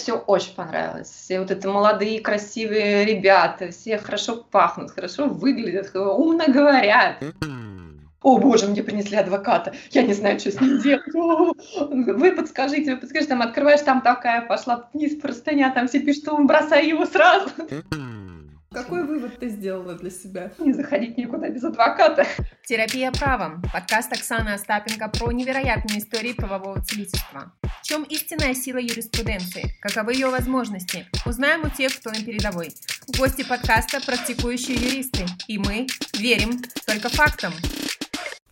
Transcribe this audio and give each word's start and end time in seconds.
все 0.00 0.14
очень 0.14 0.54
понравилось. 0.54 1.08
Все 1.08 1.40
вот 1.40 1.50
это 1.50 1.68
молодые, 1.68 2.20
красивые 2.20 3.04
ребята, 3.04 3.70
все 3.70 3.98
хорошо 3.98 4.44
пахнут, 4.50 4.90
хорошо 4.90 5.26
выглядят, 5.26 5.94
умно 5.94 6.44
говорят. 6.48 7.22
О 8.22 8.38
боже, 8.38 8.66
мне 8.66 8.82
принесли 8.82 9.16
адвоката, 9.16 9.72
я 9.92 10.02
не 10.02 10.12
знаю, 10.12 10.38
что 10.38 10.52
с 10.52 10.60
ним 10.60 10.78
делать. 10.82 11.06
Вы 11.14 12.32
подскажите, 12.32 12.94
вы 12.94 13.00
подскажите, 13.00 13.30
там 13.30 13.40
открываешь, 13.40 13.80
там 13.80 14.02
такая 14.02 14.42
пошла 14.42 14.90
вниз 14.92 15.18
простыня, 15.18 15.70
там 15.70 15.88
все 15.88 16.00
пишут, 16.00 16.24
бросай 16.44 16.88
его 16.88 17.06
сразу. 17.06 17.48
Какой 18.72 19.04
вывод 19.04 19.36
ты 19.40 19.48
сделала 19.48 19.94
для 19.94 20.10
себя? 20.10 20.52
Не 20.60 20.72
заходить 20.72 21.18
никуда 21.18 21.48
без 21.48 21.64
адвоката. 21.64 22.24
Терапия 22.64 23.10
правом. 23.10 23.60
Подкаст 23.72 24.12
Оксаны 24.12 24.50
Остапенко 24.50 25.08
про 25.08 25.32
невероятные 25.32 25.98
истории 25.98 26.32
правового 26.32 26.80
целительства. 26.80 27.52
В 27.62 27.82
чем 27.82 28.04
истинная 28.04 28.54
сила 28.54 28.78
юриспруденции? 28.78 29.74
Каковы 29.80 30.12
ее 30.12 30.28
возможности? 30.28 31.08
Узнаем 31.26 31.64
у 31.64 31.68
тех, 31.68 31.98
кто 31.98 32.10
на 32.10 32.24
передовой. 32.24 32.72
Гости 33.18 33.42
подкаста– 33.42 34.00
практикующие 34.06 34.76
юристы. 34.76 35.26
И 35.48 35.58
мы 35.58 35.88
верим 36.16 36.62
только 36.86 37.08
фактам. 37.08 37.52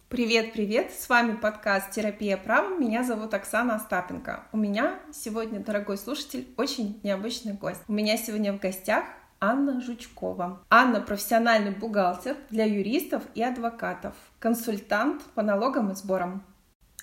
Привет, 0.08 0.52
привет! 0.52 0.90
С 0.90 1.08
вами 1.08 1.36
подкаст 1.36 1.92
«Терапия 1.92 2.36
правом». 2.36 2.80
Меня 2.80 3.04
зовут 3.04 3.34
Оксана 3.34 3.76
Остапенко. 3.76 4.48
У 4.50 4.56
меня 4.56 4.98
сегодня, 5.12 5.60
дорогой 5.60 5.96
слушатель, 5.96 6.48
очень 6.56 6.98
необычный 7.04 7.52
гость. 7.52 7.82
У 7.86 7.92
меня 7.92 8.16
сегодня 8.16 8.52
в 8.52 8.58
гостях 8.58 9.04
Анна 9.40 9.80
Жучкова. 9.80 10.58
Анна– 10.68 11.00
профессиональный 11.06 11.70
бухгалтер 11.70 12.36
для 12.50 12.64
юристов 12.64 13.22
и 13.36 13.42
адвокатов, 13.42 14.14
консультант 14.40 15.22
по 15.36 15.42
налогам 15.42 15.92
и 15.92 15.94
сборам. 15.94 16.42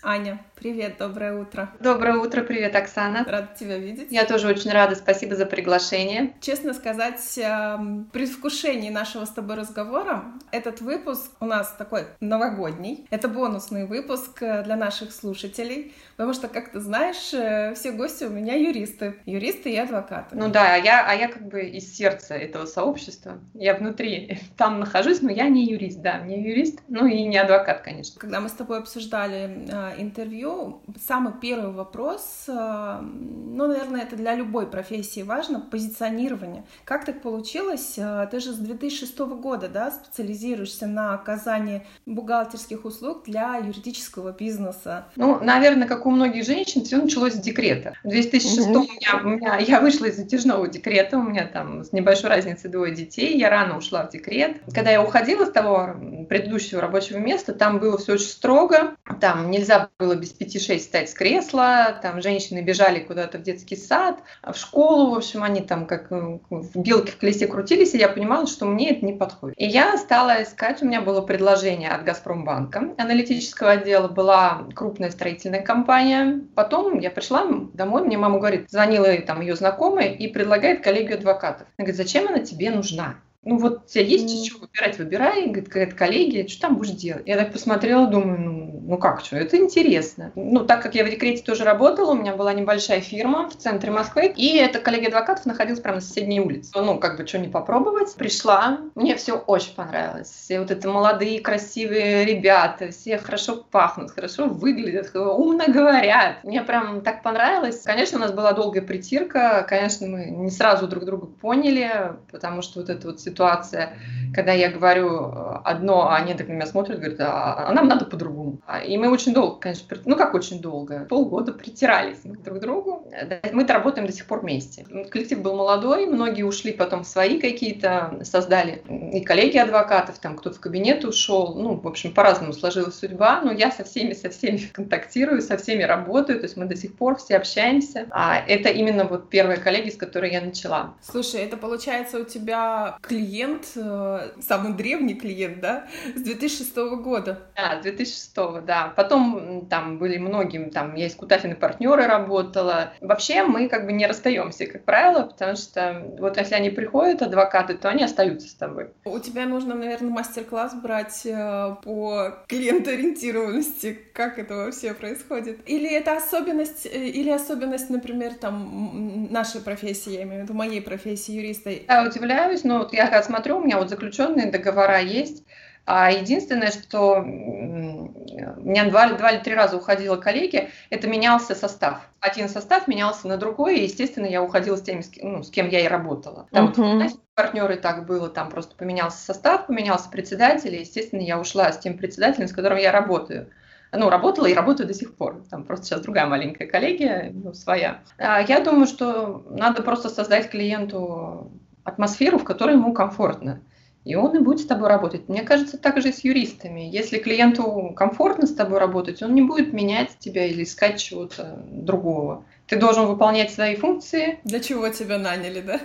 Аня, 0.07 0.39
привет, 0.53 0.97
доброе 0.99 1.33
утро. 1.33 1.71
Доброе 1.79 2.17
утро, 2.17 2.43
привет, 2.43 2.75
Оксана. 2.75 3.25
Рада 3.27 3.49
тебя 3.59 3.79
видеть. 3.79 4.11
Я 4.11 4.25
тоже 4.25 4.47
очень 4.47 4.69
рада, 4.69 4.93
спасибо 4.93 5.35
за 5.35 5.47
приглашение. 5.47 6.35
Честно 6.41 6.75
сказать, 6.75 7.39
эм, 7.39 8.07
при 8.13 8.27
вкушении 8.27 8.91
нашего 8.91 9.25
с 9.25 9.31
тобой 9.31 9.55
разговора, 9.55 10.25
этот 10.51 10.79
выпуск 10.79 11.31
у 11.39 11.45
нас 11.45 11.73
такой 11.75 12.05
новогодний. 12.19 13.07
Это 13.09 13.27
бонусный 13.27 13.87
выпуск 13.87 14.43
э, 14.43 14.61
для 14.61 14.75
наших 14.75 15.11
слушателей, 15.11 15.95
потому 16.17 16.35
что, 16.35 16.49
как 16.49 16.71
ты 16.71 16.81
знаешь, 16.81 17.33
э, 17.33 17.73
все 17.73 17.91
гости 17.91 18.25
у 18.25 18.29
меня 18.29 18.53
юристы, 18.53 19.15
юристы 19.25 19.71
и 19.71 19.77
адвокаты. 19.77 20.35
Ну 20.35 20.49
да, 20.49 20.75
а 20.75 20.77
я, 20.77 21.03
а 21.03 21.15
я 21.15 21.29
как 21.29 21.47
бы 21.47 21.61
из 21.61 21.97
сердца 21.97 22.35
этого 22.35 22.67
сообщества, 22.67 23.39
я 23.55 23.73
внутри 23.73 24.39
там 24.55 24.79
нахожусь, 24.79 25.23
но 25.23 25.31
я 25.31 25.49
не 25.49 25.65
юрист, 25.65 26.03
да, 26.03 26.19
не 26.19 26.47
юрист, 26.47 26.81
ну 26.89 27.07
и 27.07 27.23
не 27.23 27.39
адвокат, 27.39 27.81
конечно. 27.81 28.19
Когда 28.19 28.39
мы 28.39 28.49
с 28.49 28.53
тобой 28.53 28.77
обсуждали 28.77 29.65
э, 29.67 29.94
интервью, 29.97 30.81
самый 31.05 31.33
первый 31.41 31.71
вопрос, 31.71 32.45
э, 32.47 32.99
ну, 33.01 33.67
наверное, 33.67 34.01
это 34.01 34.15
для 34.15 34.35
любой 34.35 34.67
профессии 34.67 35.21
важно, 35.21 35.59
позиционирование. 35.59 36.63
Как 36.83 37.05
так 37.05 37.21
получилось? 37.21 37.95
Э, 37.97 38.27
ты 38.29 38.39
же 38.39 38.53
с 38.53 38.57
2006 38.57 39.17
года, 39.19 39.67
да, 39.69 39.91
специализируешься 39.91 40.87
на 40.87 41.13
оказании 41.13 41.85
бухгалтерских 42.05 42.85
услуг 42.85 43.23
для 43.25 43.57
юридического 43.57 44.31
бизнеса. 44.31 45.05
Ну, 45.15 45.39
наверное, 45.41 45.87
как 45.87 46.05
у 46.05 46.11
многих 46.11 46.45
женщин, 46.45 46.83
все 46.83 46.97
началось 46.97 47.33
с 47.33 47.39
декрета. 47.39 47.93
В 48.03 48.09
2006 48.09 48.67
mm-hmm. 48.67 48.71
меня, 48.73 49.21
у 49.23 49.27
меня, 49.27 49.57
я 49.57 49.81
вышла 49.81 50.05
из 50.05 50.17
затяжного 50.17 50.67
декрета, 50.67 51.17
у 51.17 51.23
меня 51.23 51.47
там 51.47 51.83
с 51.83 51.91
небольшой 51.91 52.29
разницей 52.29 52.69
двое 52.69 52.93
детей, 52.93 53.37
я 53.37 53.49
рано 53.49 53.77
ушла 53.77 54.05
в 54.07 54.11
декрет. 54.11 54.57
Когда 54.73 54.91
я 54.91 55.01
уходила 55.01 55.45
с 55.45 55.51
того 55.51 55.95
предыдущего 56.29 56.81
рабочего 56.81 57.17
места, 57.17 57.53
там 57.53 57.79
было 57.79 57.97
все 57.97 58.13
очень 58.13 58.25
строго, 58.25 58.95
там 59.21 59.51
нельзя 59.51 59.84
было 59.99 60.15
без 60.15 60.29
пяти 60.29 60.59
шесть 60.59 60.85
встать 60.85 61.09
с 61.09 61.13
кресла, 61.13 61.99
там 62.01 62.21
женщины 62.21 62.61
бежали 62.61 62.99
куда-то 62.99 63.37
в 63.37 63.41
детский 63.41 63.75
сад, 63.75 64.19
в 64.43 64.55
школу, 64.55 65.11
в 65.11 65.17
общем, 65.17 65.43
они 65.43 65.61
там 65.61 65.85
как 65.85 66.11
э, 66.11 66.39
в 66.49 66.79
белке 66.79 67.11
в 67.11 67.17
колесе 67.17 67.47
крутились, 67.47 67.93
и 67.93 67.97
я 67.97 68.09
понимала, 68.09 68.47
что 68.47 68.65
мне 68.65 68.91
это 68.91 69.05
не 69.05 69.13
подходит. 69.13 69.59
И 69.59 69.65
я 69.65 69.97
стала 69.97 70.43
искать, 70.43 70.81
у 70.81 70.85
меня 70.85 71.01
было 71.01 71.21
предложение 71.21 71.91
от 71.91 72.03
Газпромбанка, 72.03 72.93
аналитического 72.97 73.71
отдела, 73.71 74.07
была 74.07 74.67
крупная 74.75 75.11
строительная 75.11 75.61
компания. 75.61 76.41
Потом 76.55 76.99
я 76.99 77.11
пришла 77.11 77.45
домой, 77.73 78.03
мне 78.03 78.17
мама 78.17 78.39
говорит, 78.39 78.69
звонила 78.69 79.15
там 79.21 79.41
ее 79.41 79.55
знакомая 79.55 80.09
и 80.09 80.27
предлагает 80.27 80.83
коллегию 80.83 81.17
адвокатов. 81.17 81.67
Она 81.77 81.85
говорит, 81.85 81.97
зачем 81.97 82.27
она 82.27 82.39
тебе 82.39 82.71
нужна? 82.71 83.15
Ну 83.45 83.59
вот 83.59 83.83
у 83.85 83.87
тебя 83.87 84.03
есть 84.03 84.25
mm. 84.25 84.49
что 84.49 84.59
выбирать, 84.59 84.97
выбирай, 84.97 85.45
говорит, 85.45 85.67
какая-то 85.67 85.95
коллегия, 85.95 86.47
что 86.47 86.61
там 86.61 86.77
будешь 86.77 86.91
делать? 86.91 87.23
Я 87.27 87.37
так 87.37 87.53
посмотрела, 87.53 88.07
думаю, 88.07 88.39
ну, 88.41 88.83
ну 88.87 88.97
как, 88.97 89.23
что, 89.23 89.37
это 89.37 89.57
интересно. 89.57 90.31
Ну, 90.35 90.65
так 90.65 90.81
как 90.81 90.95
я 90.95 91.05
в 91.05 91.09
декрете 91.09 91.43
тоже 91.43 91.63
работала, 91.63 92.11
у 92.11 92.15
меня 92.15 92.35
была 92.35 92.53
небольшая 92.53 93.01
фирма 93.01 93.47
в 93.47 93.55
центре 93.55 93.91
Москвы, 93.91 94.33
и 94.35 94.57
эта 94.57 94.79
коллегия 94.79 95.07
адвокатов 95.07 95.45
находилась 95.45 95.79
прямо 95.79 95.97
на 95.97 96.01
соседней 96.01 96.41
улице. 96.41 96.71
Ну, 96.75 96.97
как 96.97 97.17
бы, 97.17 97.27
что 97.27 97.37
не 97.37 97.47
попробовать. 97.47 98.15
Пришла, 98.15 98.79
мне 98.95 99.15
все 99.15 99.33
очень 99.33 99.75
понравилось. 99.75 100.29
Все 100.29 100.59
вот 100.59 100.71
это 100.71 100.89
молодые, 100.89 101.39
красивые 101.39 102.25
ребята, 102.25 102.89
все 102.89 103.19
хорошо 103.19 103.63
пахнут, 103.69 104.09
хорошо 104.09 104.47
выглядят, 104.47 105.11
умно 105.15 105.65
говорят. 105.67 106.43
Мне 106.43 106.63
прям 106.63 107.01
так 107.01 107.21
понравилось. 107.21 107.81
Конечно, 107.83 108.17
у 108.17 108.21
нас 108.21 108.31
была 108.31 108.53
долгая 108.53 108.81
притирка, 108.81 109.65
конечно, 109.69 110.07
мы 110.07 110.25
не 110.25 110.49
сразу 110.49 110.87
друг 110.87 111.05
друга 111.05 111.27
поняли, 111.27 112.15
потому 112.31 112.63
что 112.63 112.79
вот 112.79 112.89
это 112.89 113.07
вот 113.07 113.19
ситуация, 113.35 113.97
когда 114.33 114.51
я 114.51 114.69
говорю 114.69 115.31
э, 115.31 115.59
одно, 115.63 116.09
а 116.09 116.17
они 116.17 116.33
так 116.33 116.47
на 116.47 116.53
меня 116.53 116.65
смотрят, 116.65 116.99
говорят, 116.99 117.19
а, 117.21 117.67
а 117.67 117.73
нам 117.73 117.87
надо 117.87 118.05
по-другому. 118.05 118.59
И 118.85 118.97
мы 118.97 119.09
очень 119.09 119.33
долго, 119.33 119.59
конечно, 119.59 119.97
ну 120.05 120.15
как 120.15 120.33
очень 120.33 120.61
долго, 120.61 121.05
полгода 121.05 121.53
притирались 121.53 122.19
друг 122.23 122.57
к 122.57 122.61
другу. 122.61 123.07
Мы-то 123.53 123.73
работаем 123.73 124.07
до 124.07 124.13
сих 124.13 124.25
пор 124.25 124.41
вместе. 124.41 124.85
Коллектив 125.09 125.41
был 125.41 125.55
молодой, 125.55 126.05
многие 126.05 126.43
ушли 126.43 126.73
потом 126.73 127.03
в 127.03 127.07
свои 127.07 127.39
какие-то, 127.39 128.19
создали 128.23 128.83
и 129.13 129.21
коллеги 129.21 129.57
адвокатов, 129.57 130.19
там 130.19 130.35
кто-то 130.35 130.57
в 130.57 130.59
кабинет 130.59 131.05
ушел, 131.05 131.55
ну, 131.55 131.75
в 131.79 131.87
общем, 131.87 132.13
по-разному 132.13 132.53
сложилась 132.53 132.95
судьба, 132.95 133.41
но 133.41 133.51
я 133.51 133.71
со 133.71 133.83
всеми, 133.83 134.13
со 134.13 134.29
всеми 134.29 134.57
контактирую, 134.73 135.41
со 135.41 135.57
всеми 135.57 135.83
работаю, 135.83 136.39
то 136.39 136.45
есть 136.45 136.57
мы 136.57 136.65
до 136.65 136.75
сих 136.75 136.95
пор 136.95 137.17
все 137.17 137.37
общаемся. 137.37 138.07
А 138.11 138.37
это 138.37 138.69
именно 138.69 139.05
вот 139.05 139.29
первые 139.29 139.57
коллеги, 139.57 139.89
с 139.89 139.97
которой 139.97 140.31
я 140.31 140.41
начала. 140.41 140.95
Слушай, 141.01 141.41
это 141.41 141.57
получается 141.57 142.19
у 142.19 142.25
тебя 142.25 142.97
клиент 143.01 143.24
клиент, 143.25 143.65
э, 143.75 144.31
самый 144.39 144.73
древний 144.73 145.15
клиент, 145.15 145.59
да, 145.59 145.85
с 146.15 146.21
2006 146.21 146.75
года. 146.97 147.39
Да, 147.55 147.79
2006, 147.81 148.65
да. 148.65 148.93
Потом 148.95 149.65
там 149.67 149.97
были 149.97 150.17
многим, 150.17 150.69
там 150.69 150.95
я 150.95 151.07
из 151.07 151.15
Кутафины 151.15 151.55
партнеры 151.55 152.05
работала. 152.05 152.93
Вообще 153.01 153.43
мы 153.43 153.67
как 153.67 153.85
бы 153.85 153.93
не 153.93 154.05
расстаемся, 154.05 154.67
как 154.67 154.85
правило, 154.85 155.23
потому 155.23 155.55
что 155.55 156.03
вот 156.19 156.37
если 156.37 156.55
они 156.55 156.69
приходят, 156.69 157.21
адвокаты, 157.21 157.75
то 157.75 157.89
они 157.89 158.03
остаются 158.03 158.47
с 158.47 158.53
тобой. 158.53 158.89
У 159.05 159.19
тебя 159.19 159.45
нужно, 159.45 159.75
наверное, 159.75 160.11
мастер-класс 160.11 160.75
брать 160.75 161.25
э, 161.25 161.75
по 161.83 162.43
клиентоориентированности, 162.47 163.97
как 164.13 164.37
это 164.37 164.55
вообще 164.55 164.93
происходит. 164.93 165.59
Или 165.65 165.91
это 165.91 166.17
особенность, 166.17 166.85
э, 166.85 167.07
или 167.07 167.29
особенность, 167.29 167.89
например, 167.89 168.33
там 168.35 169.27
нашей 169.31 169.61
профессии, 169.61 170.13
я 170.13 170.23
имею 170.23 170.41
в 170.41 170.43
виду 170.43 170.53
моей 170.53 170.81
профессии 170.81 171.33
юриста. 171.33 171.71
Я 171.71 172.05
удивляюсь, 172.07 172.63
но 172.63 172.79
вот 172.79 172.93
я 172.93 173.04
когда 173.05 173.23
смотрю, 173.23 173.57
у 173.57 173.63
меня 173.63 173.77
вот 173.77 173.89
заключенные 173.89 174.51
договора 174.51 174.99
есть, 174.99 175.43
а 175.85 176.11
единственное, 176.11 176.71
что 176.71 177.19
у 177.19 177.23
меня 177.23 178.89
два, 178.89 179.13
два 179.13 179.31
или 179.31 179.39
три 179.39 179.53
раза 179.53 179.77
уходила 179.77 180.17
коллеги, 180.17 180.69
это 180.89 181.07
менялся 181.07 181.53
состав. 181.53 182.09
Один 182.19 182.49
состав 182.49 182.87
менялся 182.87 183.27
на 183.27 183.37
другой, 183.37 183.77
и, 183.77 183.83
естественно, 183.83 184.25
я 184.25 184.41
уходила 184.41 184.77
с 184.77 184.81
теми, 184.81 185.01
с 185.01 185.09
кем, 185.09 185.33
ну, 185.33 185.43
с 185.43 185.51
кем 185.51 185.69
я 185.69 185.81
и 185.81 185.87
работала. 185.87 186.47
Там 186.51 186.73
uh-huh. 186.75 187.03
вот, 187.03 187.19
партнеры 187.35 187.75
так 187.75 188.07
было, 188.07 188.29
там 188.29 188.49
просто 188.49 188.75
поменялся 188.75 189.23
состав, 189.23 189.67
поменялся 189.67 190.09
председатель, 190.09 190.73
и, 190.73 190.79
естественно, 190.79 191.21
я 191.21 191.39
ушла 191.39 191.71
с 191.71 191.77
тем 191.77 191.97
председателем, 191.97 192.47
с 192.47 192.53
которым 192.53 192.79
я 192.79 192.91
работаю 192.91 193.49
ну, 193.97 194.09
работала 194.09 194.47
и 194.47 194.53
работаю 194.53 194.87
до 194.87 194.93
сих 194.93 195.15
пор. 195.15 195.43
Там 195.49 195.63
просто 195.63 195.85
сейчас 195.85 196.01
другая 196.01 196.25
маленькая 196.25 196.67
коллегия, 196.67 197.31
ну, 197.33 197.53
своя. 197.53 198.01
А 198.17 198.41
я 198.41 198.59
думаю, 198.59 198.87
что 198.87 199.45
надо 199.49 199.83
просто 199.83 200.09
создать 200.09 200.49
клиенту 200.49 201.51
атмосферу, 201.85 202.37
в 202.37 202.43
которой 202.43 202.75
ему 202.75 202.93
комфортно. 202.93 203.61
И 204.03 204.13
он 204.13 204.35
и 204.35 204.39
будет 204.39 204.59
с 204.59 204.65
тобой 204.65 204.89
работать. 204.89 205.29
Мне 205.29 205.41
кажется, 205.41 205.79
так 205.79 205.99
же 205.99 206.09
и 206.09 206.11
с 206.11 206.23
юристами. 206.23 206.81
Если 206.81 207.17
клиенту 207.17 207.91
комфортно 207.95 208.45
с 208.45 208.53
тобой 208.53 208.77
работать, 208.77 209.23
он 209.23 209.33
не 209.33 209.41
будет 209.41 209.73
менять 209.73 210.17
тебя 210.19 210.45
или 210.45 210.63
искать 210.63 210.99
чего-то 210.99 211.63
другого. 211.71 212.45
Ты 212.67 212.77
должен 212.77 213.07
выполнять 213.07 213.51
свои 213.51 213.75
функции. 213.75 214.39
Для 214.43 214.59
чего 214.59 214.89
тебя 214.89 215.17
наняли, 215.17 215.61
да? 215.61 215.79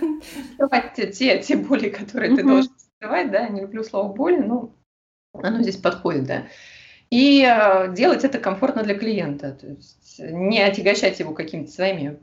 Те, 0.95 1.07
те, 1.07 1.39
те 1.39 1.55
боли, 1.55 1.89
которые 1.89 2.35
ты 2.35 2.43
должен 2.43 2.71
скрывать, 2.77 3.31
да, 3.31 3.47
не 3.47 3.61
люблю 3.61 3.83
слово 3.83 4.13
боли, 4.13 4.37
но 4.37 4.71
оно 5.33 5.63
здесь 5.63 5.77
подходит, 5.77 6.25
да. 6.25 6.43
И 7.09 7.43
э, 7.43 7.93
делать 7.93 8.23
это 8.23 8.39
комфортно 8.39 8.83
для 8.83 8.95
клиента. 8.95 9.51
То 9.51 9.67
есть 9.67 10.19
не 10.19 10.61
отягощать 10.61 11.19
его 11.19 11.33
какими-то 11.33 11.71
своими 11.71 12.17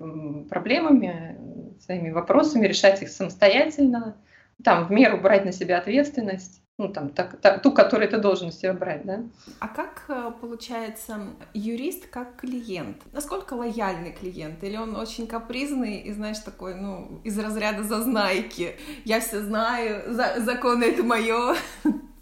проблемами, 0.48 1.36
своими 1.82 2.10
вопросами, 2.10 2.66
решать 2.66 3.02
их 3.02 3.10
самостоятельно, 3.10 4.16
там 4.62 4.86
в 4.86 4.90
меру 4.90 5.18
брать 5.18 5.44
на 5.44 5.52
себя 5.52 5.78
ответственность. 5.78 6.62
ну, 6.78 6.88
там, 6.88 7.08
так, 7.08 7.40
так, 7.40 7.60
ту, 7.60 7.72
которую 7.72 8.08
ты 8.08 8.18
должен 8.18 8.52
себе 8.52 8.72
брать, 8.72 9.04
да. 9.04 9.24
А 9.58 9.66
как 9.66 10.04
э, 10.08 10.30
получается 10.40 11.18
юрист 11.52 12.06
как 12.06 12.36
клиент? 12.36 13.02
Насколько 13.12 13.54
лояльный 13.54 14.12
клиент? 14.12 14.62
Или 14.62 14.76
он 14.76 14.94
очень 14.94 15.26
капризный 15.26 15.98
и, 15.98 16.12
знаешь, 16.12 16.38
такой, 16.38 16.76
ну, 16.76 17.20
из 17.24 17.36
разряда 17.36 17.82
зазнайки? 17.82 18.76
Я 19.04 19.18
все 19.18 19.42
знаю, 19.42 20.14
за, 20.14 20.34
законы 20.38 20.84
это 20.84 21.02
мое. 21.02 21.56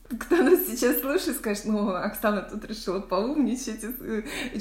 Кто 0.08 0.36
нас 0.36 0.66
сейчас 0.66 1.00
слушает, 1.00 1.36
скажет, 1.36 1.64
ну, 1.64 1.94
Оксана 1.94 2.42
тут 2.42 2.64
решила 2.64 3.00
поумничать. 3.00 3.84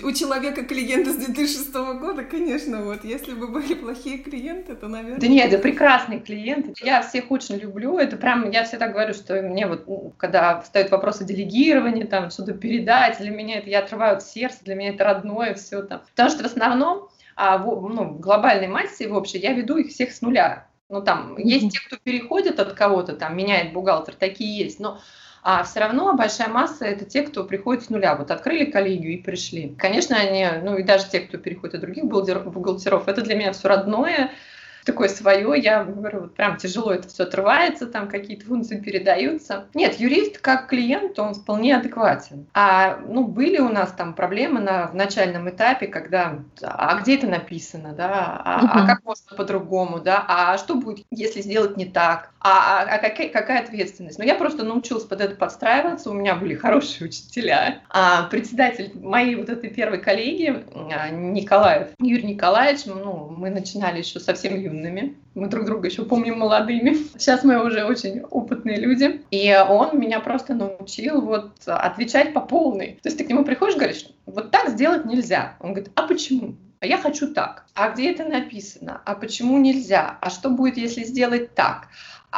У 0.04 0.12
человека 0.12 0.64
клиенты 0.64 1.12
с 1.12 1.18
2006 1.18 1.74
года, 1.74 2.24
конечно, 2.24 2.84
вот, 2.84 3.04
если 3.04 3.34
бы 3.34 3.48
были 3.48 3.76
плохие 3.76 4.18
клиенты, 4.18 4.76
то, 4.76 4.88
наверное... 4.88 5.20
Да 5.20 5.28
нет, 5.28 5.54
это 5.54 5.62
прекрасные 5.62 6.20
клиенты. 6.20 6.74
Я 6.82 7.02
всех 7.04 7.30
очень 7.30 7.58
люблю. 7.58 7.98
Это 7.98 8.18
прям, 8.18 8.50
я 8.50 8.64
всегда 8.64 8.88
говорю, 8.88 9.14
что 9.14 9.40
мне 9.42 9.68
вот, 9.68 9.86
когда 10.18 10.62
встают 10.62 10.90
вопросы 10.90 11.26
делегирования, 11.26 12.08
там, 12.08 12.32
что-то 12.32 12.54
передать, 12.54 13.20
для 13.20 13.30
меня 13.30 13.60
это, 13.60 13.70
я 13.70 13.80
отрываю 13.80 14.18
от 14.18 14.24
сердца, 14.24 14.60
для 14.64 14.76
меня 14.76 14.90
это 14.90 15.04
родное 15.04 15.54
все 15.54 15.84
там. 15.84 16.02
Потому 16.10 16.30
что 16.30 16.44
в 16.44 16.48
основном, 16.48 17.10
а, 17.36 17.58
в, 17.60 17.90
ну, 17.90 18.06
в 18.06 18.20
глобальной 18.20 18.68
массе, 18.68 19.08
в 19.08 19.16
общем, 19.16 19.40
я 19.42 19.54
веду 19.54 19.78
их 19.78 19.92
всех 19.92 20.12
с 20.12 20.22
нуля. 20.22 20.68
Ну, 20.90 21.02
там, 21.02 21.38
есть 21.38 21.72
те, 21.72 21.80
кто 21.86 21.98
переходит 21.98 22.60
от 22.60 22.74
кого-то, 22.74 23.16
там, 23.16 23.36
меняет 23.36 23.74
бухгалтер, 23.74 24.14
такие 24.16 24.64
есть, 24.64 24.80
но 24.80 25.00
а 25.48 25.64
все 25.64 25.80
равно 25.80 26.16
большая 26.16 26.50
масса 26.50 26.86
это 26.86 27.06
те, 27.06 27.22
кто 27.22 27.44
приходит 27.44 27.84
с 27.84 27.90
нуля. 27.92 28.16
Вот 28.16 28.32
открыли 28.32 28.66
коллегию 28.66 29.14
и 29.14 29.22
пришли. 29.22 29.76
Конечно, 29.78 30.18
они, 30.18 30.44
ну 30.64 30.76
и 30.76 30.82
даже 30.82 31.08
те, 31.08 31.20
кто 31.20 31.38
переходит 31.38 31.76
от 31.76 31.82
других 31.82 32.06
бухгалтеров, 32.06 33.08
это 33.08 33.22
для 33.22 33.36
меня 33.36 33.54
все 33.54 33.68
родное, 33.68 34.32
такое 34.86 35.10
свое, 35.10 35.60
я 35.60 35.84
говорю, 35.84 36.22
вот 36.22 36.36
прям 36.36 36.58
тяжело 36.58 36.94
это 36.94 37.08
все 37.08 37.24
отрывается, 37.24 37.88
там 37.88 38.08
какие-то 38.08 38.46
функции 38.46 38.80
передаются. 38.80 39.66
Нет, 39.74 40.00
юрист 40.00 40.38
как 40.38 40.68
клиент, 40.68 41.18
он 41.20 41.34
вполне 41.34 41.76
адекватен. 41.76 42.46
А, 42.54 43.00
ну, 43.08 43.26
были 43.26 43.58
у 43.58 43.70
нас 43.70 43.92
там 43.92 44.14
проблемы 44.14 44.62
на, 44.62 44.88
в 44.88 44.96
начальном 44.96 45.50
этапе, 45.50 45.88
когда, 45.88 46.40
а 46.62 47.00
где 47.02 47.16
это 47.18 47.28
написано, 47.28 47.94
да, 47.94 48.42
а, 48.46 48.82
а 48.84 48.86
как 48.86 49.04
можно 49.04 49.36
по-другому, 49.36 50.00
да, 50.00 50.24
а 50.28 50.58
что 50.58 50.76
будет, 50.76 51.06
если 51.10 51.42
сделать 51.42 51.78
не 51.78 51.86
так, 51.86 52.32
а, 52.40 52.84
а, 52.84 52.96
а 52.96 52.98
какая, 53.00 53.30
какая 53.30 53.64
ответственность? 53.64 54.20
Ну, 54.20 54.24
я 54.24 54.36
просто 54.36 54.64
научилась 54.64 55.04
под 55.04 55.20
это 55.20 55.36
подстраиваться, 55.36 56.12
у 56.12 56.14
меня 56.14 56.36
были 56.36 56.54
хорошие 56.66 57.08
учителя. 57.08 57.82
А 57.90 58.24
председатель 58.24 58.92
моей 58.94 59.36
вот 59.36 59.50
этой 59.50 59.72
первой 59.72 60.00
коллеги, 60.00 60.64
а, 60.94 61.10
Николаев, 61.10 61.88
Юрий 62.00 62.28
Николаевич, 62.28 62.86
ну, 62.86 63.34
мы 63.36 63.50
начинали 63.50 63.98
еще 64.00 64.20
совсем 64.20 64.56
юно 64.56 64.75
юными. 64.76 65.16
Мы 65.34 65.48
друг 65.48 65.66
друга 65.66 65.88
еще 65.88 66.06
помним 66.06 66.40
молодыми. 66.40 66.96
Сейчас 67.18 67.44
мы 67.44 67.64
уже 67.64 67.84
очень 67.86 68.22
опытные 68.22 68.78
люди. 68.78 69.22
И 69.32 69.56
он 69.68 70.00
меня 70.00 70.20
просто 70.20 70.54
научил 70.54 71.22
вот 71.22 71.52
отвечать 71.66 72.34
по 72.34 72.42
полной. 72.42 73.00
То 73.02 73.10
есть 73.10 73.18
ты 73.18 73.24
к 73.24 73.30
нему 73.30 73.44
приходишь, 73.44 73.76
говоришь, 73.76 74.08
вот 74.26 74.52
так 74.52 74.70
сделать 74.70 75.06
нельзя. 75.06 75.56
Он 75.60 75.74
говорит, 75.74 75.92
а 75.96 76.08
почему? 76.08 76.56
А 76.86 76.88
я 76.88 77.00
хочу 77.00 77.34
так. 77.34 77.66
А 77.74 77.90
где 77.90 78.12
это 78.12 78.26
написано? 78.26 79.02
А 79.06 79.16
почему 79.16 79.58
нельзя? 79.58 80.20
А 80.22 80.30
что 80.30 80.52
будет, 80.52 80.78
если 80.78 81.04
сделать 81.04 81.56
так? 81.56 81.88